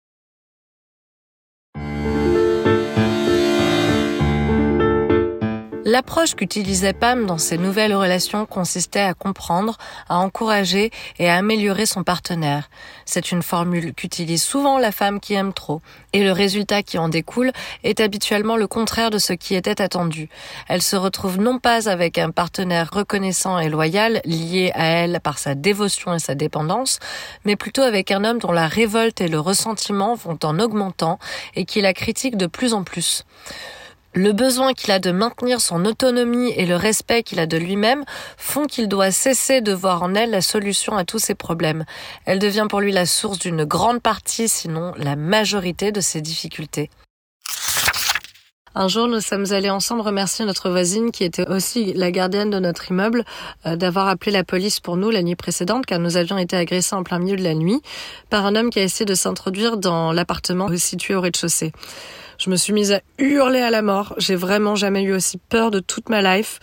[5.89, 9.77] L'approche qu'utilisait Pam dans ses nouvelles relations consistait à comprendre,
[10.09, 12.69] à encourager et à améliorer son partenaire.
[13.05, 17.07] C'est une formule qu'utilise souvent la femme qui aime trop, et le résultat qui en
[17.07, 17.53] découle
[17.85, 20.27] est habituellement le contraire de ce qui était attendu.
[20.67, 25.39] Elle se retrouve non pas avec un partenaire reconnaissant et loyal, lié à elle par
[25.39, 26.99] sa dévotion et sa dépendance,
[27.45, 31.17] mais plutôt avec un homme dont la révolte et le ressentiment vont en augmentant
[31.55, 33.23] et qui la critique de plus en plus.
[34.19, 38.03] Le besoin qu'il a de maintenir son autonomie et le respect qu'il a de lui-même
[38.35, 41.85] font qu'il doit cesser de voir en elle la solution à tous ses problèmes.
[42.25, 46.89] Elle devient pour lui la source d'une grande partie, sinon la majorité de ses difficultés.
[48.73, 52.57] Un jour, nous sommes allés ensemble remercier notre voisine qui était aussi la gardienne de
[52.57, 53.23] notre immeuble
[53.67, 56.95] euh, d'avoir appelé la police pour nous la nuit précédente car nous avions été agressés
[56.95, 57.81] en plein milieu de la nuit
[58.31, 61.71] par un homme qui a essayé de s'introduire dans l'appartement situé au rez-de-chaussée.
[62.37, 64.13] Je me suis mise à hurler à la mort.
[64.17, 66.59] J'ai vraiment jamais eu aussi peur de toute ma life.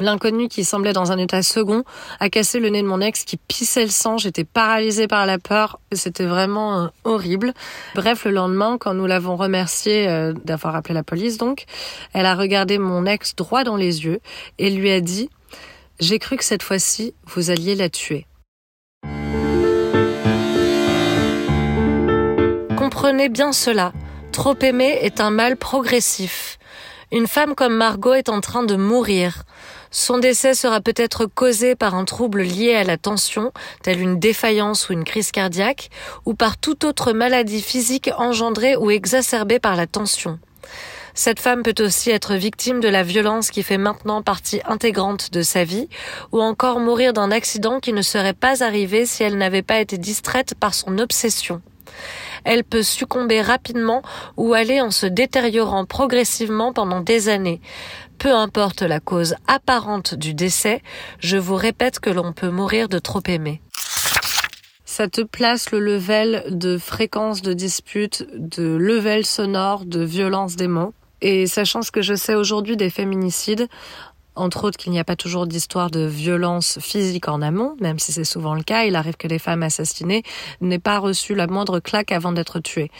[0.00, 1.84] L'inconnu qui semblait dans un état second
[2.18, 4.16] a cassé le nez de mon ex qui pissait le sang.
[4.16, 5.80] J'étais paralysée par la peur.
[5.92, 7.52] C'était vraiment euh, horrible.
[7.94, 11.64] Bref, le lendemain, quand nous l'avons remerciée euh, d'avoir appelé la police, donc,
[12.14, 14.20] elle a regardé mon ex droit dans les yeux
[14.58, 15.28] et lui a dit
[16.00, 18.26] J'ai cru que cette fois-ci, vous alliez la tuer.
[22.76, 23.92] Comprenez bien cela.
[24.32, 26.58] Trop aimer est un mal progressif.
[27.10, 29.44] Une femme comme Margot est en train de mourir.
[29.90, 34.88] Son décès sera peut-être causé par un trouble lié à la tension, telle une défaillance
[34.88, 35.88] ou une crise cardiaque,
[36.26, 40.38] ou par toute autre maladie physique engendrée ou exacerbée par la tension.
[41.14, 45.42] Cette femme peut aussi être victime de la violence qui fait maintenant partie intégrante de
[45.42, 45.88] sa vie,
[46.30, 49.98] ou encore mourir d'un accident qui ne serait pas arrivé si elle n'avait pas été
[49.98, 51.60] distraite par son obsession
[52.44, 54.02] elle peut succomber rapidement
[54.36, 57.60] ou aller en se détériorant progressivement pendant des années.
[58.18, 60.82] Peu importe la cause apparente du décès,
[61.20, 63.60] je vous répète que l'on peut mourir de trop aimer.
[64.84, 70.66] Ça te place le level de fréquence de dispute, de level sonore, de violence des
[70.66, 70.94] mots.
[71.20, 73.68] Et sachant ce que je sais aujourd'hui des féminicides,
[74.38, 78.12] entre autres qu'il n'y a pas toujours d'histoire de violence physique en amont, même si
[78.12, 78.84] c'est souvent le cas.
[78.84, 80.22] Il arrive que les femmes assassinées
[80.60, 82.90] n'aient pas reçu la moindre claque avant d'être tuées.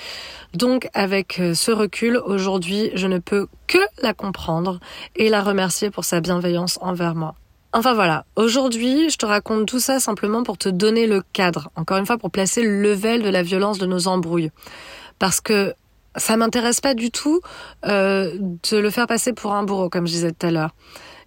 [0.54, 4.80] Donc, avec euh, ce recul, aujourd'hui, je ne peux que la comprendre
[5.16, 7.34] et la remercier pour sa bienveillance envers moi.
[7.74, 11.98] Enfin voilà, aujourd'hui, je te raconte tout ça simplement pour te donner le cadre, encore
[11.98, 14.50] une fois pour placer le level de la violence de nos embrouilles.
[15.18, 15.74] Parce que
[16.16, 17.40] ça m'intéresse pas du tout
[17.84, 20.74] euh, de le faire passer pour un bourreau, comme je disais tout à l'heure.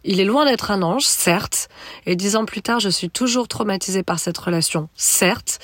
[0.03, 1.69] Il est loin d'être un ange, certes,
[2.05, 5.59] et dix ans plus tard, je suis toujours traumatisée par cette relation, certes,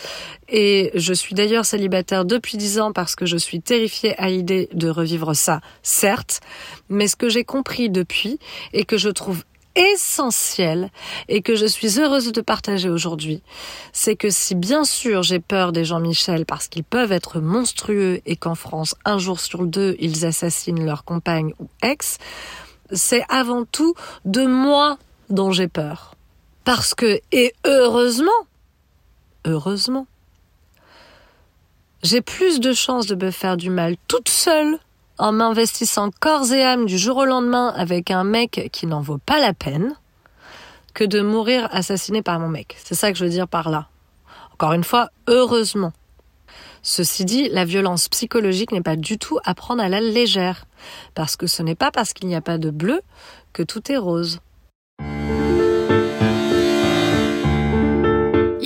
[0.47, 4.69] et je suis d'ailleurs célibataire depuis dix ans parce que je suis terrifiée à l'idée
[4.73, 6.41] de revivre ça, certes,
[6.89, 8.38] mais ce que j'ai compris depuis
[8.73, 9.43] et que je trouve
[9.78, 10.91] essentiel
[11.28, 13.41] et que je suis heureuse de partager aujourd'hui,
[13.93, 18.36] c'est que si bien sûr j'ai peur des Jean-Michel parce qu'ils peuvent être monstrueux et
[18.36, 22.17] qu'en France, un jour sur deux, ils assassinent leur compagne ou ex,
[22.91, 23.93] c'est avant tout
[24.26, 24.97] de moi
[25.30, 26.15] dont j'ai peur.
[26.63, 28.32] Parce que, et heureusement,
[29.45, 30.08] heureusement,
[32.04, 34.78] j'ai plus de chances de me faire du mal toute seule
[35.17, 39.17] en m'investissant corps et âme du jour au lendemain avec un mec qui n'en vaut
[39.17, 39.95] pas la peine
[40.93, 42.76] que de mourir assassiné par mon mec.
[42.84, 43.88] C'est ça que je veux dire par là.
[44.54, 45.93] Encore une fois, heureusement.
[46.81, 50.65] Ceci dit, la violence psychologique n'est pas du tout à prendre à la légère,
[51.15, 53.01] parce que ce n'est pas parce qu'il n'y a pas de bleu
[53.53, 54.39] que tout est rose.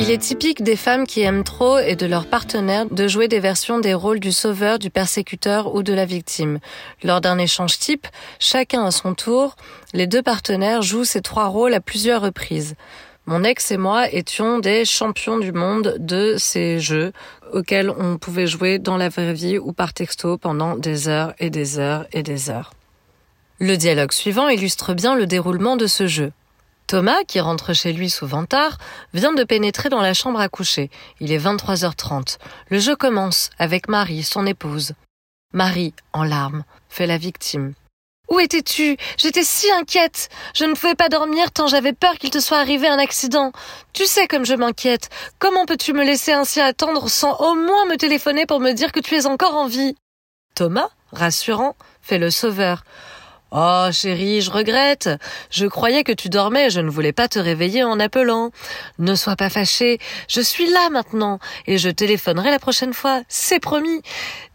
[0.04, 3.40] Il est typique des femmes qui aiment trop et de leurs partenaires de jouer des
[3.40, 6.58] versions des rôles du sauveur, du persécuteur ou de la victime.
[7.04, 8.08] Lors d'un échange type,
[8.40, 9.56] chacun à son tour,
[9.94, 12.74] les deux partenaires jouent ces trois rôles à plusieurs reprises.
[13.28, 17.14] Mon ex et moi étions des champions du monde de ces jeux
[17.54, 21.50] auxquels on pouvait jouer dans la vraie vie ou par texto pendant des heures et
[21.50, 22.74] des heures et des heures.
[23.60, 26.32] Le dialogue suivant illustre bien le déroulement de ce jeu.
[26.88, 28.78] Thomas, qui rentre chez lui souvent tard,
[29.14, 30.90] vient de pénétrer dans la chambre à coucher.
[31.20, 32.38] Il est 23h30.
[32.70, 34.94] Le jeu commence avec Marie, son épouse.
[35.54, 37.74] Marie, en larmes, fait la victime.
[38.32, 38.96] Où étais-tu?
[39.18, 40.30] J'étais si inquiète.
[40.56, 43.52] Je ne pouvais pas dormir tant j'avais peur qu'il te soit arrivé un accident.
[43.92, 45.10] Tu sais comme je m'inquiète.
[45.38, 49.02] Comment peux-tu me laisser ainsi attendre sans au moins me téléphoner pour me dire que
[49.02, 49.96] tu es encore en vie?
[50.56, 52.86] Thomas, rassurant, fait le sauveur.
[53.54, 55.10] Oh, chérie, je regrette.
[55.50, 58.52] Je croyais que tu dormais, je ne voulais pas te réveiller en appelant.
[58.98, 63.60] Ne sois pas fâchée, je suis là maintenant, et je téléphonerai la prochaine fois, c'est
[63.60, 64.02] promis.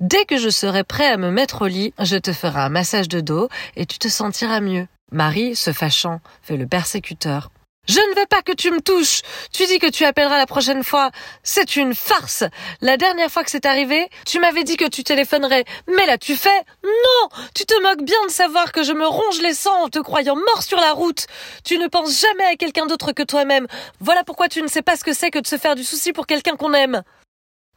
[0.01, 3.09] Dès que je serai prêt à me mettre au lit, je te ferai un massage
[3.09, 4.87] de dos, et tu te sentiras mieux.
[5.13, 7.51] Marie, se fâchant, fait le persécuteur.
[7.88, 9.22] Je ne veux pas que tu me touches.
[9.53, 11.11] Tu dis que tu appelleras la prochaine fois.
[11.42, 12.44] C'est une farce.
[12.81, 15.64] La dernière fois que c'est arrivé, tu m'avais dit que tu téléphonerais.
[15.94, 19.40] Mais là, tu fais Non Tu te moques bien de savoir que je me ronge
[19.40, 21.27] les sangs en te croyant mort sur la route.
[21.64, 23.66] Tu ne penses jamais à quelqu'un d'autre que toi-même.
[24.01, 26.12] Voilà pourquoi tu ne sais pas ce que c'est que de se faire du souci
[26.12, 27.03] pour quelqu'un qu'on aime.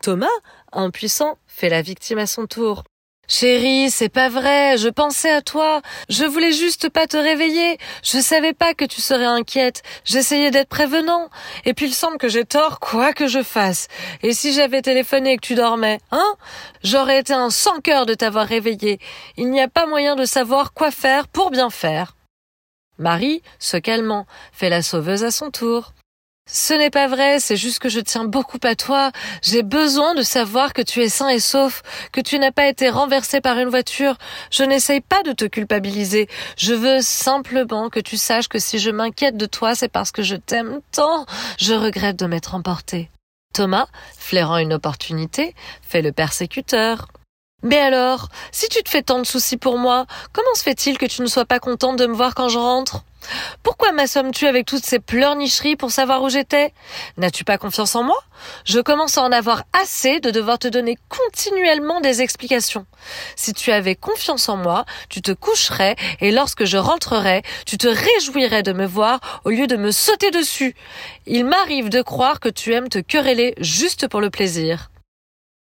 [0.02, 0.28] Thomas,
[0.72, 2.84] impuissant, fait la victime à son tour.
[3.32, 5.84] Chérie, c'est pas vrai, je pensais à toi.
[6.10, 7.78] Je voulais juste pas te réveiller.
[8.04, 9.84] Je savais pas que tu serais inquiète.
[10.04, 11.30] J'essayais d'être prévenant.
[11.64, 13.88] Et puis il semble que j'ai tort, quoi que je fasse.
[14.24, 16.34] Et si j'avais téléphoné et que tu dormais, hein?
[16.84, 19.00] J'aurais été un sans cœur de t'avoir réveillé.
[19.38, 22.16] Il n'y a pas moyen de savoir quoi faire pour bien faire.
[22.98, 25.94] Marie, se calmant, fait la sauveuse à son tour.
[26.52, 29.12] Ce n'est pas vrai, c'est juste que je tiens beaucoup à toi.
[29.44, 32.90] J'ai besoin de savoir que tu es sain et sauf, que tu n'as pas été
[32.90, 34.16] renversé par une voiture.
[34.50, 36.28] Je n'essaye pas de te culpabiliser.
[36.58, 40.24] Je veux simplement que tu saches que si je m'inquiète de toi, c'est parce que
[40.24, 41.28] je t'aime tant.
[41.60, 43.12] Je regrette de m'être emporté.
[43.54, 47.08] Thomas, flairant une opportunité, fait le persécuteur.
[47.62, 51.06] Mais alors, si tu te fais tant de soucis pour moi, comment se fait-il que
[51.06, 53.04] tu ne sois pas contente de me voir quand je rentre?
[53.64, 56.74] Pourquoi m'assommes-tu avec toutes ces pleurnicheries pour savoir où j'étais?
[57.18, 58.18] N'as-tu pas confiance en moi?
[58.64, 62.86] Je commence à en avoir assez de devoir te donner continuellement des explications.
[63.36, 67.88] Si tu avais confiance en moi, tu te coucherais et lorsque je rentrerais, tu te
[67.88, 70.76] réjouirais de me voir au lieu de me sauter dessus.
[71.26, 74.90] Il m'arrive de croire que tu aimes te quereller juste pour le plaisir.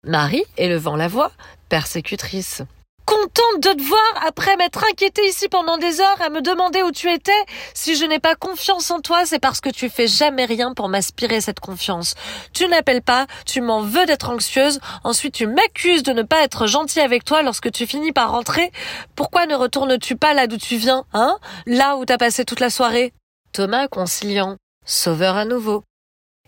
[0.06, 1.32] Marie, élevant la voix,
[1.68, 2.62] persécutrice.
[3.08, 6.92] Contente de te voir après m'être inquiétée ici pendant des heures à me demander où
[6.92, 7.32] tu étais.
[7.74, 10.90] Si je n'ai pas confiance en toi, c'est parce que tu fais jamais rien pour
[10.90, 12.14] m'aspirer cette confiance.
[12.54, 16.68] Tu n'appelles pas, tu m'en veux d'être anxieuse, ensuite tu m'accuses de ne pas être
[16.68, 18.72] gentil avec toi lorsque tu finis par rentrer.
[19.16, 21.38] Pourquoi ne retournes-tu pas là d'où tu viens, hein?
[21.66, 23.12] Là où t'as passé toute la soirée?
[23.54, 24.58] Thomas conciliant.
[24.86, 25.84] Sauveur à nouveau.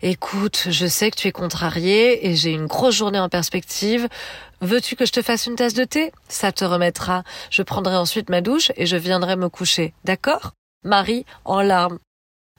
[0.00, 4.06] Écoute, je sais que tu es contrarié et j'ai une grosse journée en perspective.
[4.60, 6.12] Veux-tu que je te fasse une tasse de thé?
[6.28, 7.24] Ça te remettra.
[7.50, 9.94] Je prendrai ensuite ma douche et je viendrai me coucher.
[10.04, 10.52] D'accord?
[10.84, 11.98] Marie, en larmes.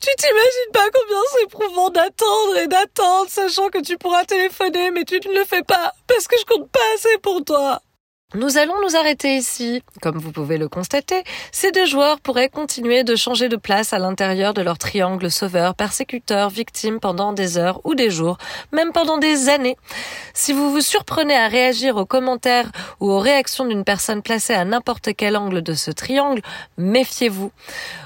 [0.02, 5.06] Tu t'imagines pas combien c'est éprouvant d'attendre et d'attendre, sachant que tu pourras téléphoner, mais
[5.06, 7.82] tu ne le fais pas, parce que je compte pas assez pour toi.
[8.36, 9.82] Nous allons nous arrêter ici.
[10.04, 13.98] Comme vous pouvez le constater, ces deux joueurs pourraient continuer de changer de place à
[13.98, 18.38] l'intérieur de leur triangle sauveur, persécuteur, victime pendant des heures ou des jours,
[18.72, 19.78] même pendant des années.
[20.36, 24.64] Si vous vous surprenez à réagir aux commentaires ou aux réactions d'une personne placée à
[24.64, 26.44] n'importe quel angle de ce triangle,
[26.78, 27.52] méfiez-vous.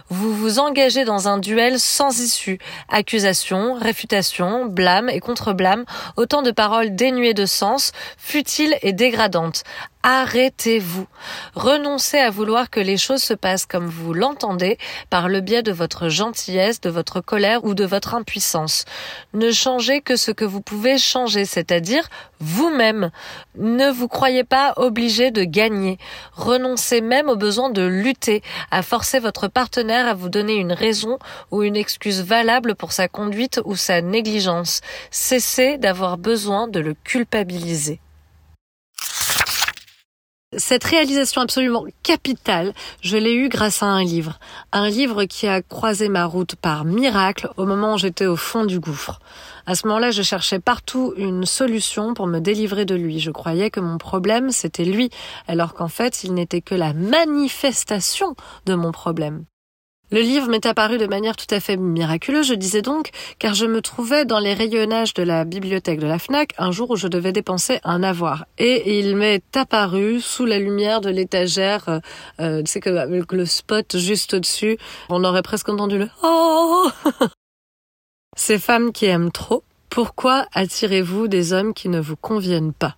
[0.09, 2.59] Vous vous engagez dans un duel sans issue.
[2.88, 5.83] Accusation, réfutation, blâme et contre-blâme,
[6.15, 9.63] autant de paroles dénuées de sens, futiles et dégradantes.
[10.05, 11.07] Arrêtez-vous.
[11.55, 14.77] Renoncez à vouloir que les choses se passent comme vous l'entendez
[15.09, 18.83] par le biais de votre gentillesse, de votre colère ou de votre impuissance.
[19.33, 22.09] Ne changez que ce que vous pouvez changer, c'est-à-dire
[22.41, 23.11] vous-même.
[23.57, 25.97] Ne vous croyez pas obligé de gagner.
[26.33, 31.17] Renoncez même au besoin de lutter, à forcer votre partenaire à vous donner une raison
[31.49, 34.81] ou une excuse valable pour sa conduite ou sa négligence.
[35.11, 38.01] Cessez d'avoir besoin de le culpabiliser.
[40.57, 44.39] Cette réalisation absolument capitale, je l'ai eue grâce à un livre.
[44.71, 48.65] Un livre qui a croisé ma route par miracle au moment où j'étais au fond
[48.65, 49.19] du gouffre.
[49.65, 53.19] À ce moment-là, je cherchais partout une solution pour me délivrer de lui.
[53.19, 55.09] Je croyais que mon problème, c'était lui,
[55.47, 58.35] alors qu'en fait, il n'était que la manifestation
[58.65, 59.45] de mon problème.
[60.13, 63.65] Le livre m'est apparu de manière tout à fait miraculeuse, je disais donc, car je
[63.65, 67.08] me trouvais dans les rayonnages de la bibliothèque de la FNAC un jour où je
[67.08, 68.45] devais dépenser un avoir.
[68.60, 71.99] Et il m'est apparu sous la lumière de l'étagère, euh,
[72.39, 74.78] euh tu sais que avec le spot juste au-dessus,
[75.10, 76.91] on aurait presque entendu le «Oh!»
[78.38, 82.97] Ces femmes qui aiment trop, pourquoi attirez-vous des hommes qui ne vous conviennent pas?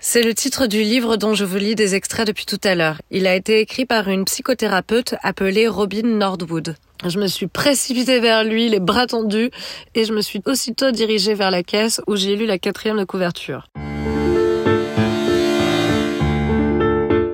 [0.00, 3.00] C'est le titre du livre dont je vous lis des extraits depuis tout à l'heure.
[3.10, 6.76] Il a été écrit par une psychothérapeute appelée Robin Nordwood.
[7.04, 9.50] Je me suis précipitée vers lui, les bras tendus,
[9.94, 13.04] et je me suis aussitôt dirigée vers la caisse où j'ai lu la quatrième de
[13.04, 13.68] couverture.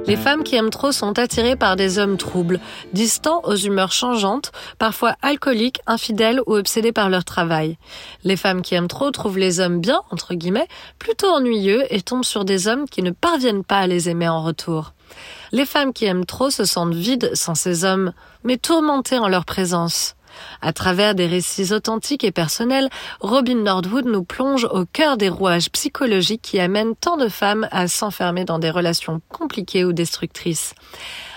[0.06, 2.60] Les femmes qui aiment trop sont attirées par des hommes troubles,
[2.92, 7.78] distants aux humeurs changeantes, parfois alcooliques, infidèles ou obsédés par leur travail.
[8.22, 12.24] Les femmes qui aiment trop trouvent les hommes bien, entre guillemets, plutôt ennuyeux et tombent
[12.24, 14.92] sur des hommes qui ne parviennent pas à les aimer en retour.
[15.52, 18.12] Les femmes qui aiment trop se sentent vides sans ces hommes,
[18.42, 20.16] mais tourmentées en leur présence.
[20.62, 22.88] À travers des récits authentiques et personnels,
[23.20, 27.88] Robin Nordwood nous plonge au cœur des rouages psychologiques qui amènent tant de femmes à
[27.88, 30.74] s'enfermer dans des relations compliquées ou destructrices.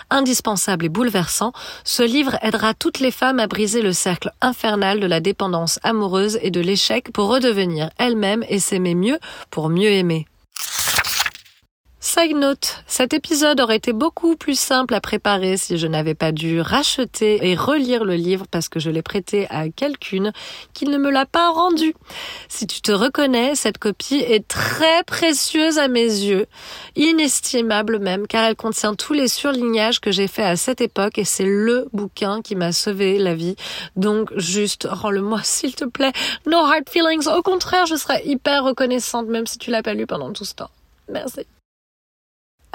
[0.09, 1.51] indispensable et bouleversant,
[1.83, 6.39] ce livre aidera toutes les femmes à briser le cercle infernal de la dépendance amoureuse
[6.41, 9.19] et de l'échec pour redevenir elles-mêmes et s'aimer mieux
[9.49, 10.25] pour mieux aimer.
[11.99, 16.31] Side note, cet épisode aurait été beaucoup plus simple à préparer si je n'avais pas
[16.31, 20.31] dû racheter et relire le livre parce que je l'ai prêté à quelqu'une
[20.75, 21.95] qui ne me l'a pas rendu.
[22.49, 26.45] Si tu te reconnais, cette copie est très précieuse à mes yeux,
[26.95, 31.25] inestimable même, car elle contient tous les surlignages que j'ai fait à cette époque et
[31.25, 33.55] c'est le bouquin qui m'a sauvé la vie.
[33.95, 36.13] Donc juste rends-le-moi s'il te plaît.
[36.45, 37.27] No hard feelings.
[37.27, 40.53] Au contraire, je serais hyper reconnaissante même si tu l'as pas lu pendant tout ce
[40.53, 40.69] temps.
[41.09, 41.47] Merci.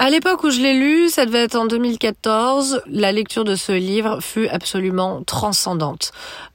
[0.03, 3.71] À l'époque où je l'ai lu, ça devait être en 2014, la lecture de ce
[3.71, 6.11] livre fut absolument transcendante.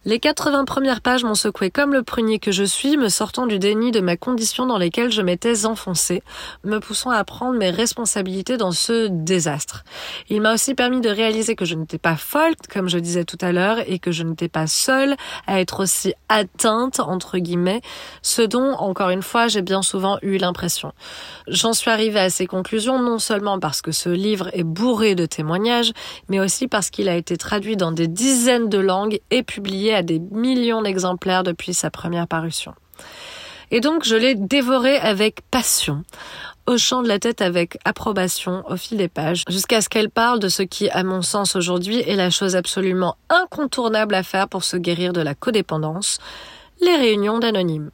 [0.08, 3.58] Les 80 premières pages m'ont secoué comme le prunier que je suis, me sortant du
[3.58, 6.22] déni de ma condition dans lesquelles je m'étais enfoncée,
[6.64, 9.84] me poussant à prendre mes responsabilités dans ce désastre.
[10.30, 13.36] Il m'a aussi permis de réaliser que je n'étais pas folle, comme je disais tout
[13.42, 15.14] à l'heure, et que je n'étais pas seule
[15.46, 17.82] à être aussi atteinte, entre guillemets,
[18.22, 20.92] ce dont, encore une fois, j'ai bien souvent eu l'impression.
[21.48, 25.26] J'en suis arrivée à ces conclusions non seulement parce que ce livre est bourré de
[25.26, 25.92] témoignages,
[26.30, 30.18] mais aussi parce qu'il a été traduit dans des dizaines de langues et publié des
[30.18, 32.74] millions d'exemplaires depuis sa première parution.
[33.70, 36.02] Et donc je l'ai dévoré avec passion,
[36.66, 40.48] hochant de la tête avec approbation au fil des pages, jusqu'à ce qu'elle parle de
[40.48, 44.76] ce qui, à mon sens aujourd'hui, est la chose absolument incontournable à faire pour se
[44.76, 46.18] guérir de la codépendance,
[46.80, 47.90] les réunions d'anonymes.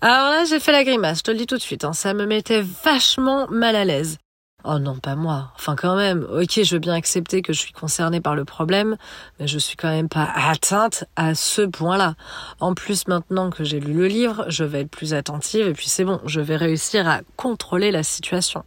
[0.00, 2.12] Alors là, j'ai fait la grimace, je te le dis tout de suite, hein, ça
[2.12, 4.18] me mettait vachement mal à l'aise.
[4.66, 5.52] Oh non, pas moi.
[5.56, 8.96] Enfin quand même, ok, je veux bien accepter que je suis concernée par le problème,
[9.38, 12.14] mais je suis quand même pas atteinte à ce point-là.
[12.60, 15.88] En plus, maintenant que j'ai lu le livre, je vais être plus attentive et puis
[15.88, 18.64] c'est bon, je vais réussir à contrôler la situation.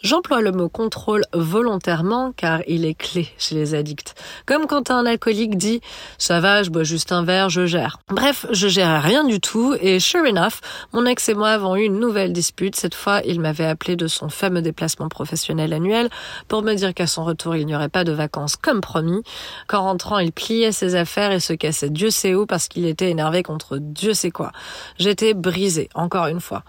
[0.00, 4.14] J'emploie le mot contrôle volontairement car il est clé chez les addicts.
[4.46, 5.80] Comme quand un alcoolique dit
[6.18, 7.98] ça va, je bois juste un verre, je gère.
[8.08, 10.60] Bref, je gère rien du tout et sure enough,
[10.92, 12.76] mon ex et moi avons eu une nouvelle dispute.
[12.76, 16.10] Cette fois, il m'avait appelé de son fameux déplacement professionnel annuel
[16.46, 19.24] pour me dire qu'à son retour, il n'y aurait pas de vacances comme promis.
[19.66, 23.10] Qu'en rentrant, il pliait ses affaires et se cassait Dieu sait où parce qu'il était
[23.10, 24.52] énervé contre Dieu sait quoi.
[24.96, 26.62] J'étais brisée, encore une fois.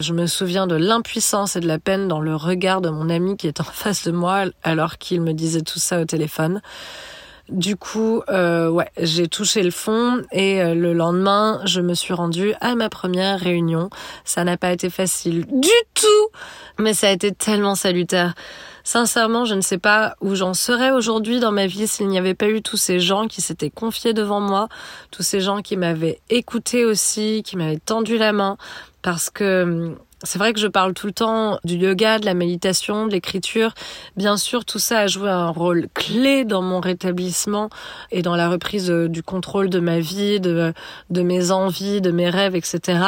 [0.00, 3.36] Je me souviens de l'impuissance et de la peine dans le regard de mon ami
[3.36, 6.60] qui est en face de moi alors qu'il me disait tout ça au téléphone.
[7.48, 12.14] Du coup, euh, ouais, j'ai touché le fond et euh, le lendemain, je me suis
[12.14, 13.90] rendue à ma première réunion.
[14.24, 16.28] Ça n'a pas été facile du tout,
[16.78, 18.34] mais ça a été tellement salutaire.
[18.84, 22.34] Sincèrement, je ne sais pas où j'en serais aujourd'hui dans ma vie s'il n'y avait
[22.34, 24.68] pas eu tous ces gens qui s'étaient confiés devant moi,
[25.10, 28.56] tous ces gens qui m'avaient écouté aussi, qui m'avaient tendu la main,
[29.02, 32.34] parce que hum, c'est vrai que je parle tout le temps du yoga, de la
[32.34, 33.74] méditation, de l'écriture.
[34.16, 37.70] Bien sûr, tout ça a joué un rôle clé dans mon rétablissement
[38.10, 40.72] et dans la reprise euh, du contrôle de ma vie, de,
[41.10, 43.00] de mes envies, de mes rêves, etc.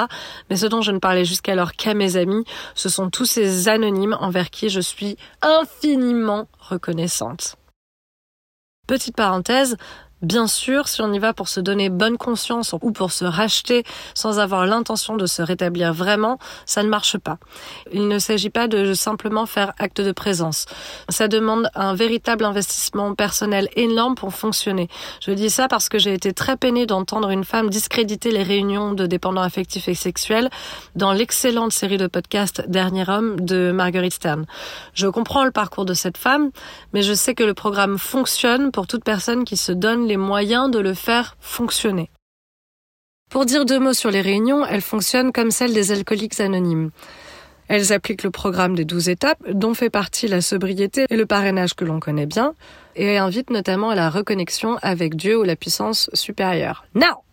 [0.50, 2.44] Mais ce dont je ne parlais jusqu'alors qu'à mes amis,
[2.74, 7.56] ce sont tous ces anonymes envers qui je suis infiniment reconnaissante.
[8.86, 9.76] Petite parenthèse,
[10.24, 13.84] Bien sûr, si on y va pour se donner bonne conscience ou pour se racheter
[14.14, 17.36] sans avoir l'intention de se rétablir vraiment, ça ne marche pas.
[17.92, 20.64] Il ne s'agit pas de simplement faire acte de présence.
[21.10, 24.88] Ça demande un véritable investissement personnel énorme pour fonctionner.
[25.20, 28.92] Je dis ça parce que j'ai été très peinée d'entendre une femme discréditer les réunions
[28.92, 30.48] de dépendants affectifs et sexuels
[30.96, 34.46] dans l'excellente série de podcasts Dernier homme de Marguerite Stern.
[34.94, 36.50] Je comprends le parcours de cette femme,
[36.94, 40.70] mais je sais que le programme fonctionne pour toute personne qui se donne les moyens
[40.70, 42.10] de le faire fonctionner.
[43.30, 46.90] Pour dire deux mots sur les réunions, elles fonctionnent comme celles des alcooliques anonymes.
[47.68, 51.74] Elles appliquent le programme des douze étapes, dont fait partie la sobriété et le parrainage
[51.74, 52.54] que l'on connaît bien,
[52.94, 56.84] et invitent notamment à la reconnexion avec Dieu ou la puissance supérieure.
[56.94, 57.24] Now!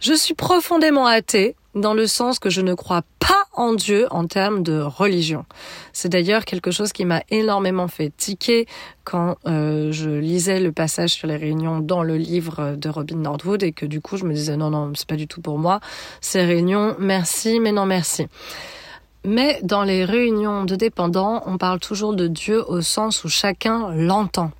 [0.00, 4.26] Je suis profondément athée, dans le sens que je ne crois pas en Dieu en
[4.26, 5.44] termes de religion.
[5.92, 8.66] C'est d'ailleurs quelque chose qui m'a énormément fait tiquer
[9.04, 13.62] quand euh, je lisais le passage sur les réunions dans le livre de Robin Nordwood
[13.62, 15.80] et que du coup je me disais non non c'est pas du tout pour moi
[16.20, 18.26] ces réunions merci mais non merci.
[19.24, 23.92] Mais dans les réunions de dépendants, on parle toujours de Dieu au sens où chacun
[23.94, 24.50] l'entend.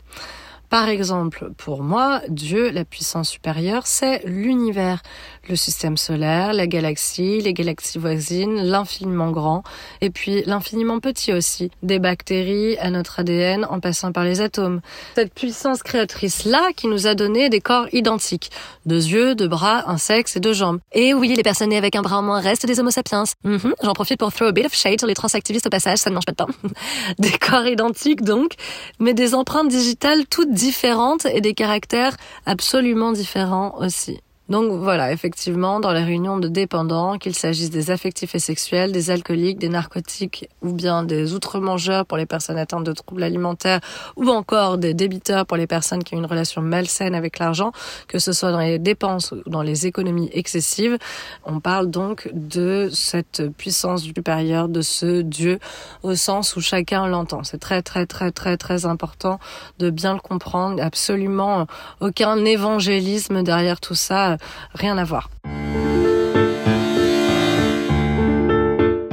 [0.73, 5.03] Par exemple, pour moi, Dieu, la puissance supérieure, c'est l'univers,
[5.47, 9.65] le système solaire, la galaxie, les galaxies voisines, l'infiniment grand,
[10.01, 14.81] et puis l'infiniment petit aussi, des bactéries à notre ADN en passant par les atomes.
[15.15, 18.51] Cette puissance créatrice-là qui nous a donné des corps identiques,
[18.87, 20.79] deux yeux, deux bras, un sexe et deux jambes.
[20.93, 23.25] Et oui, les personnes nées avec un bras en moins restent des homo sapiens.
[23.45, 26.09] Mhm, j'en profite pour throw a bit of shade sur les transactivistes au passage, ça
[26.09, 26.49] ne mange pas de temps.
[27.19, 28.55] des corps identiques donc,
[28.99, 34.21] mais des empreintes digitales toutes différentes et des caractères absolument différents aussi.
[34.49, 39.11] Donc voilà, effectivement, dans les réunions de dépendants, qu'il s'agisse des affectifs et sexuels, des
[39.11, 43.81] alcooliques, des narcotiques ou bien des outre-mangeurs pour les personnes atteintes de troubles alimentaires
[44.17, 47.71] ou encore des débiteurs pour les personnes qui ont une relation malsaine avec l'argent,
[48.09, 50.99] que ce soit dans les dépenses ou dans les économies excessives,
[51.45, 55.61] on parle donc de cette puissance supérieure, de ce Dieu
[56.03, 57.45] au sens où chacun l'entend.
[57.45, 59.39] C'est très très très très très important
[59.79, 60.83] de bien le comprendre.
[60.83, 61.67] Absolument
[62.01, 64.32] aucun évangélisme derrière tout ça
[64.75, 65.31] rien à voir.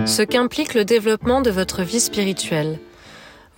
[0.05, 2.79] Ce qu'implique le développement de votre vie spirituelle.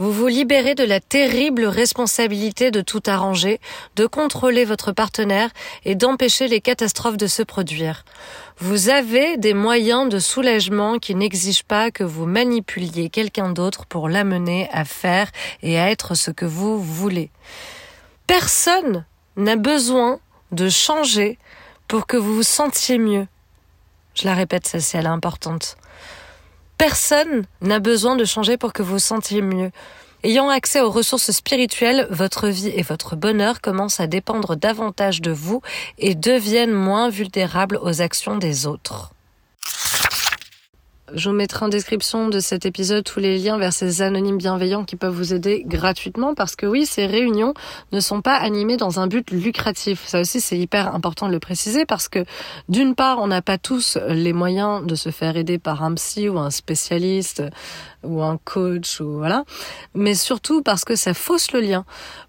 [0.01, 3.59] Vous vous libérez de la terrible responsabilité de tout arranger,
[3.95, 5.51] de contrôler votre partenaire
[5.85, 8.03] et d'empêcher les catastrophes de se produire.
[8.57, 14.09] Vous avez des moyens de soulagement qui n'exigent pas que vous manipuliez quelqu'un d'autre pour
[14.09, 15.29] l'amener à faire
[15.61, 17.29] et à être ce que vous voulez.
[18.25, 19.05] Personne
[19.37, 20.19] n'a besoin
[20.51, 21.37] de changer
[21.91, 23.27] pour que vous vous sentiez mieux.
[24.13, 25.75] Je la répète, c'est elle est importante.
[26.77, 29.71] Personne n'a besoin de changer pour que vous vous sentiez mieux.
[30.23, 35.31] Ayant accès aux ressources spirituelles, votre vie et votre bonheur commencent à dépendre davantage de
[35.31, 35.61] vous
[35.97, 39.11] et deviennent moins vulnérables aux actions des autres.
[41.13, 44.85] Je vous mettrai en description de cet épisode tous les liens vers ces anonymes bienveillants
[44.85, 47.53] qui peuvent vous aider gratuitement parce que oui, ces réunions
[47.91, 50.05] ne sont pas animées dans un but lucratif.
[50.05, 52.23] Ça aussi, c'est hyper important de le préciser parce que
[52.69, 56.29] d'une part, on n'a pas tous les moyens de se faire aider par un psy
[56.29, 57.43] ou un spécialiste
[58.03, 59.43] ou un coach ou voilà,
[59.93, 61.85] mais surtout parce que ça fausse le lien.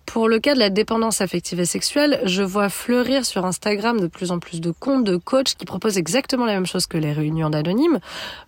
[0.07, 4.09] Pour le cas de la dépendance affective et sexuelle, je vois fleurir sur Instagram de
[4.09, 7.12] plus en plus de comptes de coachs qui proposent exactement la même chose que les
[7.12, 7.99] réunions d'anonymes,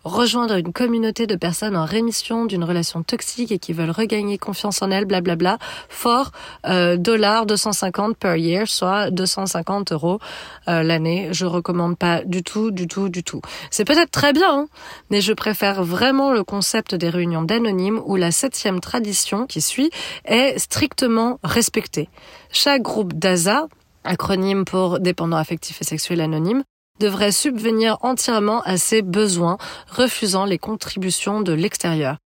[0.04, 4.82] rejoindre une communauté de personnes en rémission d'une relation toxique et qui veulent regagner confiance
[4.82, 5.58] en elles, blablabla,
[5.88, 6.32] fort,
[6.66, 10.18] euh, dollars 250 per year, soit 250 euros
[10.68, 11.28] euh, l'année.
[11.32, 13.40] Je recommande pas du tout, du tout, du tout.
[13.70, 14.66] C'est peut-être très bien, hein,
[15.08, 19.90] mais je préfère vraiment le concept des réunions d'anonymes où la septième tradition qui suit
[20.24, 22.08] est strictement respectée.
[22.52, 23.68] Chaque groupe DASA,
[24.04, 26.62] acronyme pour dépendant affectif et sexuel anonyme,
[27.00, 29.56] devrait subvenir entièrement à ses besoins,
[29.90, 32.18] refusant les contributions de l'extérieur.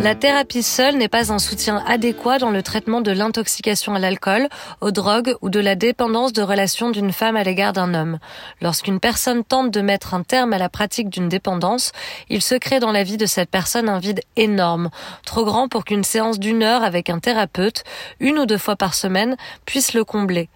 [0.00, 4.48] La thérapie seule n'est pas un soutien adéquat dans le traitement de l'intoxication à l'alcool,
[4.80, 8.20] aux drogues ou de la dépendance de relations d'une femme à l'égard d'un homme.
[8.62, 11.90] Lorsqu'une personne tente de mettre un terme à la pratique d'une dépendance,
[12.28, 14.90] il se crée dans la vie de cette personne un vide énorme,
[15.26, 17.82] trop grand pour qu'une séance d'une heure avec un thérapeute,
[18.20, 19.36] une ou deux fois par semaine,
[19.66, 20.48] puisse le combler.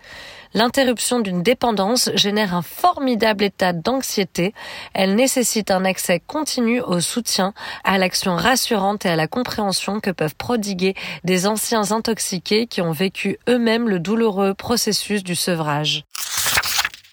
[0.54, 4.52] L'interruption d'une dépendance génère un formidable état d'anxiété.
[4.92, 10.10] Elle nécessite un accès continu au soutien, à l'action rassurante et à la compréhension que
[10.10, 10.94] peuvent prodiguer
[11.24, 16.04] des anciens intoxiqués qui ont vécu eux-mêmes le douloureux processus du sevrage.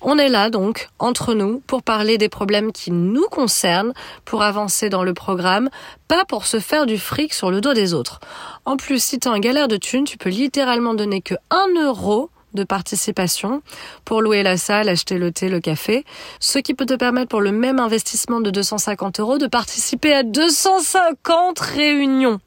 [0.01, 4.89] On est là donc, entre nous, pour parler des problèmes qui nous concernent, pour avancer
[4.89, 5.69] dans le programme,
[6.07, 8.19] pas pour se faire du fric sur le dos des autres.
[8.63, 12.29] En plus, si t'es en galère de thunes, tu peux littéralement donner que un euro
[12.53, 13.61] de participation
[14.05, 16.05] pour louer la salle, acheter le thé, le café,
[16.39, 20.23] ce qui peut te permettre pour le même investissement de 250 euros de participer à
[20.23, 22.39] 250 réunions.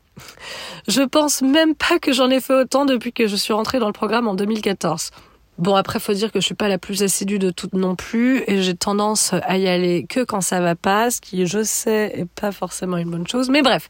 [0.88, 3.86] Je pense même pas que j'en ai fait autant depuis que je suis rentrée dans
[3.86, 5.11] le programme en 2014.
[5.62, 8.42] Bon après faut dire que je suis pas la plus assidue de toutes non plus
[8.48, 12.10] et j'ai tendance à y aller que quand ça va pas, ce qui je sais
[12.16, 13.48] est pas forcément une bonne chose.
[13.48, 13.88] Mais bref,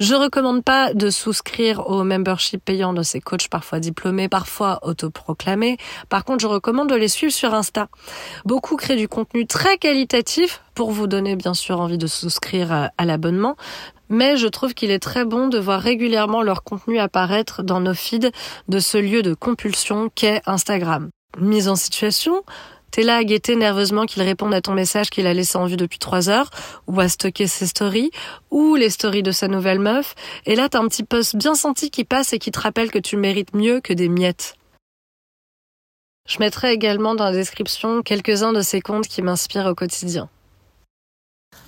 [0.00, 5.76] je recommande pas de souscrire au membership payant de ces coachs parfois diplômés, parfois autoproclamés.
[6.08, 7.88] Par contre, je recommande de les suivre sur Insta.
[8.46, 13.04] Beaucoup créent du contenu très qualitatif pour vous donner bien sûr envie de souscrire à
[13.04, 13.56] l'abonnement
[14.10, 17.94] mais je trouve qu'il est très bon de voir régulièrement leur contenu apparaître dans nos
[17.94, 18.32] feeds
[18.68, 21.08] de ce lieu de compulsion qu'est Instagram.
[21.38, 22.42] Mise en situation,
[22.90, 25.76] T'es là à guetter nerveusement qu'il réponde à ton message qu'il a laissé en vue
[25.76, 26.50] depuis trois heures,
[26.88, 28.10] ou à stocker ses stories,
[28.50, 31.92] ou les stories de sa nouvelle meuf, et là t'as un petit post bien senti
[31.92, 34.56] qui passe et qui te rappelle que tu mérites mieux que des miettes.
[36.28, 40.28] Je mettrai également dans la description quelques-uns de ces comptes qui m'inspirent au quotidien.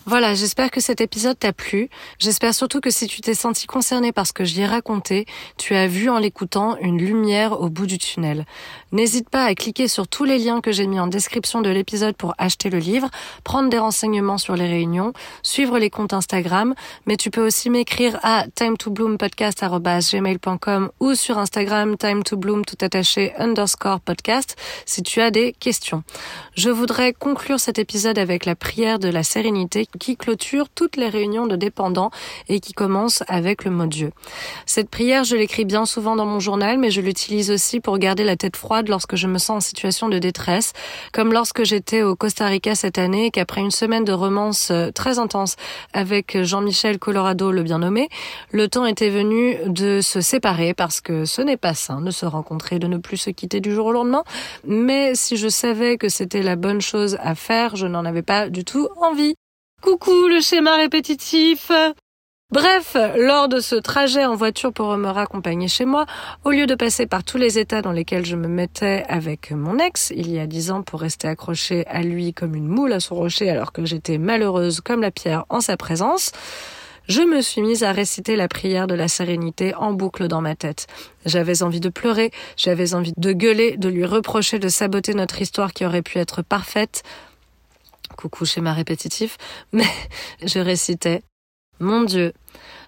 [0.04, 1.88] Voilà, j'espère que cet épisode t'a plu.
[2.18, 5.26] J'espère surtout que si tu t'es senti concerné par ce que j'y ai raconté,
[5.58, 8.44] tu as vu en l'écoutant une lumière au bout du tunnel.
[8.90, 12.16] N'hésite pas à cliquer sur tous les liens que j'ai mis en description de l'épisode
[12.16, 13.10] pour acheter le livre,
[13.44, 15.12] prendre des renseignements sur les réunions,
[15.44, 16.74] suivre les comptes Instagram,
[17.06, 23.34] mais tu peux aussi m'écrire à time2bloompodcast.gmail.com ou sur Instagram time to bloom tout attaché
[23.38, 26.02] underscore podcast si tu as des questions.
[26.56, 31.08] Je voudrais conclure cet épisode avec la prière de la sérénité qui clôture toutes les
[31.08, 32.10] réunions de dépendants
[32.48, 34.12] et qui commence avec le mot Dieu.
[34.66, 38.24] Cette prière, je l'écris bien souvent dans mon journal, mais je l'utilise aussi pour garder
[38.24, 40.72] la tête froide lorsque je me sens en situation de détresse,
[41.12, 45.18] comme lorsque j'étais au Costa Rica cette année qu'après une semaine de romance euh, très
[45.18, 45.56] intense
[45.92, 48.08] avec Jean-Michel Colorado, le bien nommé,
[48.50, 52.26] le temps était venu de se séparer parce que ce n'est pas sain de se
[52.26, 54.24] rencontrer, de ne plus se quitter du jour au lendemain.
[54.66, 58.48] Mais si je savais que c'était la bonne chose à faire, je n'en avais pas
[58.48, 59.34] du tout envie.
[59.82, 61.72] Coucou le schéma répétitif
[62.52, 66.06] Bref, lors de ce trajet en voiture pour me raccompagner chez moi,
[66.44, 69.80] au lieu de passer par tous les états dans lesquels je me mettais avec mon
[69.80, 73.00] ex il y a dix ans pour rester accrochée à lui comme une moule à
[73.00, 76.30] son rocher alors que j'étais malheureuse comme la pierre en sa présence,
[77.08, 80.54] je me suis mise à réciter la prière de la sérénité en boucle dans ma
[80.54, 80.86] tête.
[81.26, 85.72] J'avais envie de pleurer, j'avais envie de gueuler, de lui reprocher de saboter notre histoire
[85.72, 87.02] qui aurait pu être parfaite,
[88.12, 89.36] coucou schéma répétitif,
[89.72, 89.86] mais
[90.42, 91.22] je récitais
[91.80, 92.32] Mon Dieu,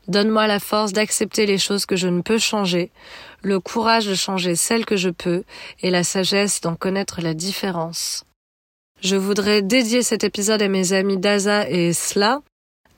[0.09, 2.91] donne-moi la force d'accepter les choses que je ne peux changer,
[3.43, 5.45] le courage de changer celles que je peux,
[5.81, 8.25] et la sagesse d'en connaître la différence.
[9.01, 12.41] Je voudrais dédier cet épisode à mes amis Daza et Sla,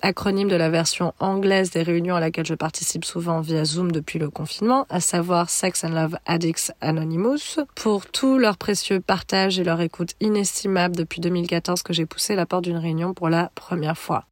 [0.03, 4.19] acronyme de la version anglaise des réunions à laquelle je participe souvent via Zoom depuis
[4.19, 9.65] le confinement, à savoir Sex and Love Addicts Anonymous, pour tout leur précieux partage et
[9.65, 13.99] leur écoute inestimable depuis 2014 que j'ai poussé la porte d'une réunion pour la première
[13.99, 14.27] fois.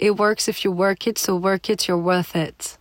[0.00, 2.78] It works if you work it, so work it, you're worth it.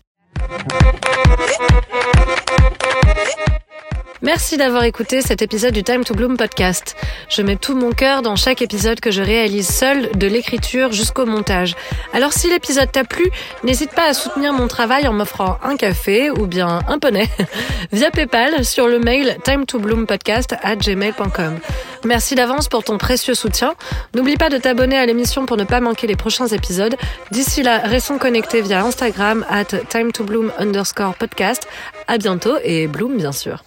[4.24, 6.96] Merci d'avoir écouté cet épisode du Time to Bloom podcast.
[7.28, 11.26] Je mets tout mon cœur dans chaque épisode que je réalise seul, de l'écriture jusqu'au
[11.26, 11.76] montage.
[12.14, 13.32] Alors si l'épisode t'a plu,
[13.64, 17.28] n'hésite pas à soutenir mon travail en m'offrant un café ou bien un poney
[17.92, 21.58] via PayPal sur le mail time to bloom podcast gmail.com.
[22.06, 23.74] Merci d'avance pour ton précieux soutien.
[24.14, 26.96] N'oublie pas de t'abonner à l'émission pour ne pas manquer les prochains épisodes.
[27.32, 31.68] D'ici là, restons connectés via Instagram at time to bloom underscore podcast.
[32.08, 33.64] À bientôt et bloom bien sûr.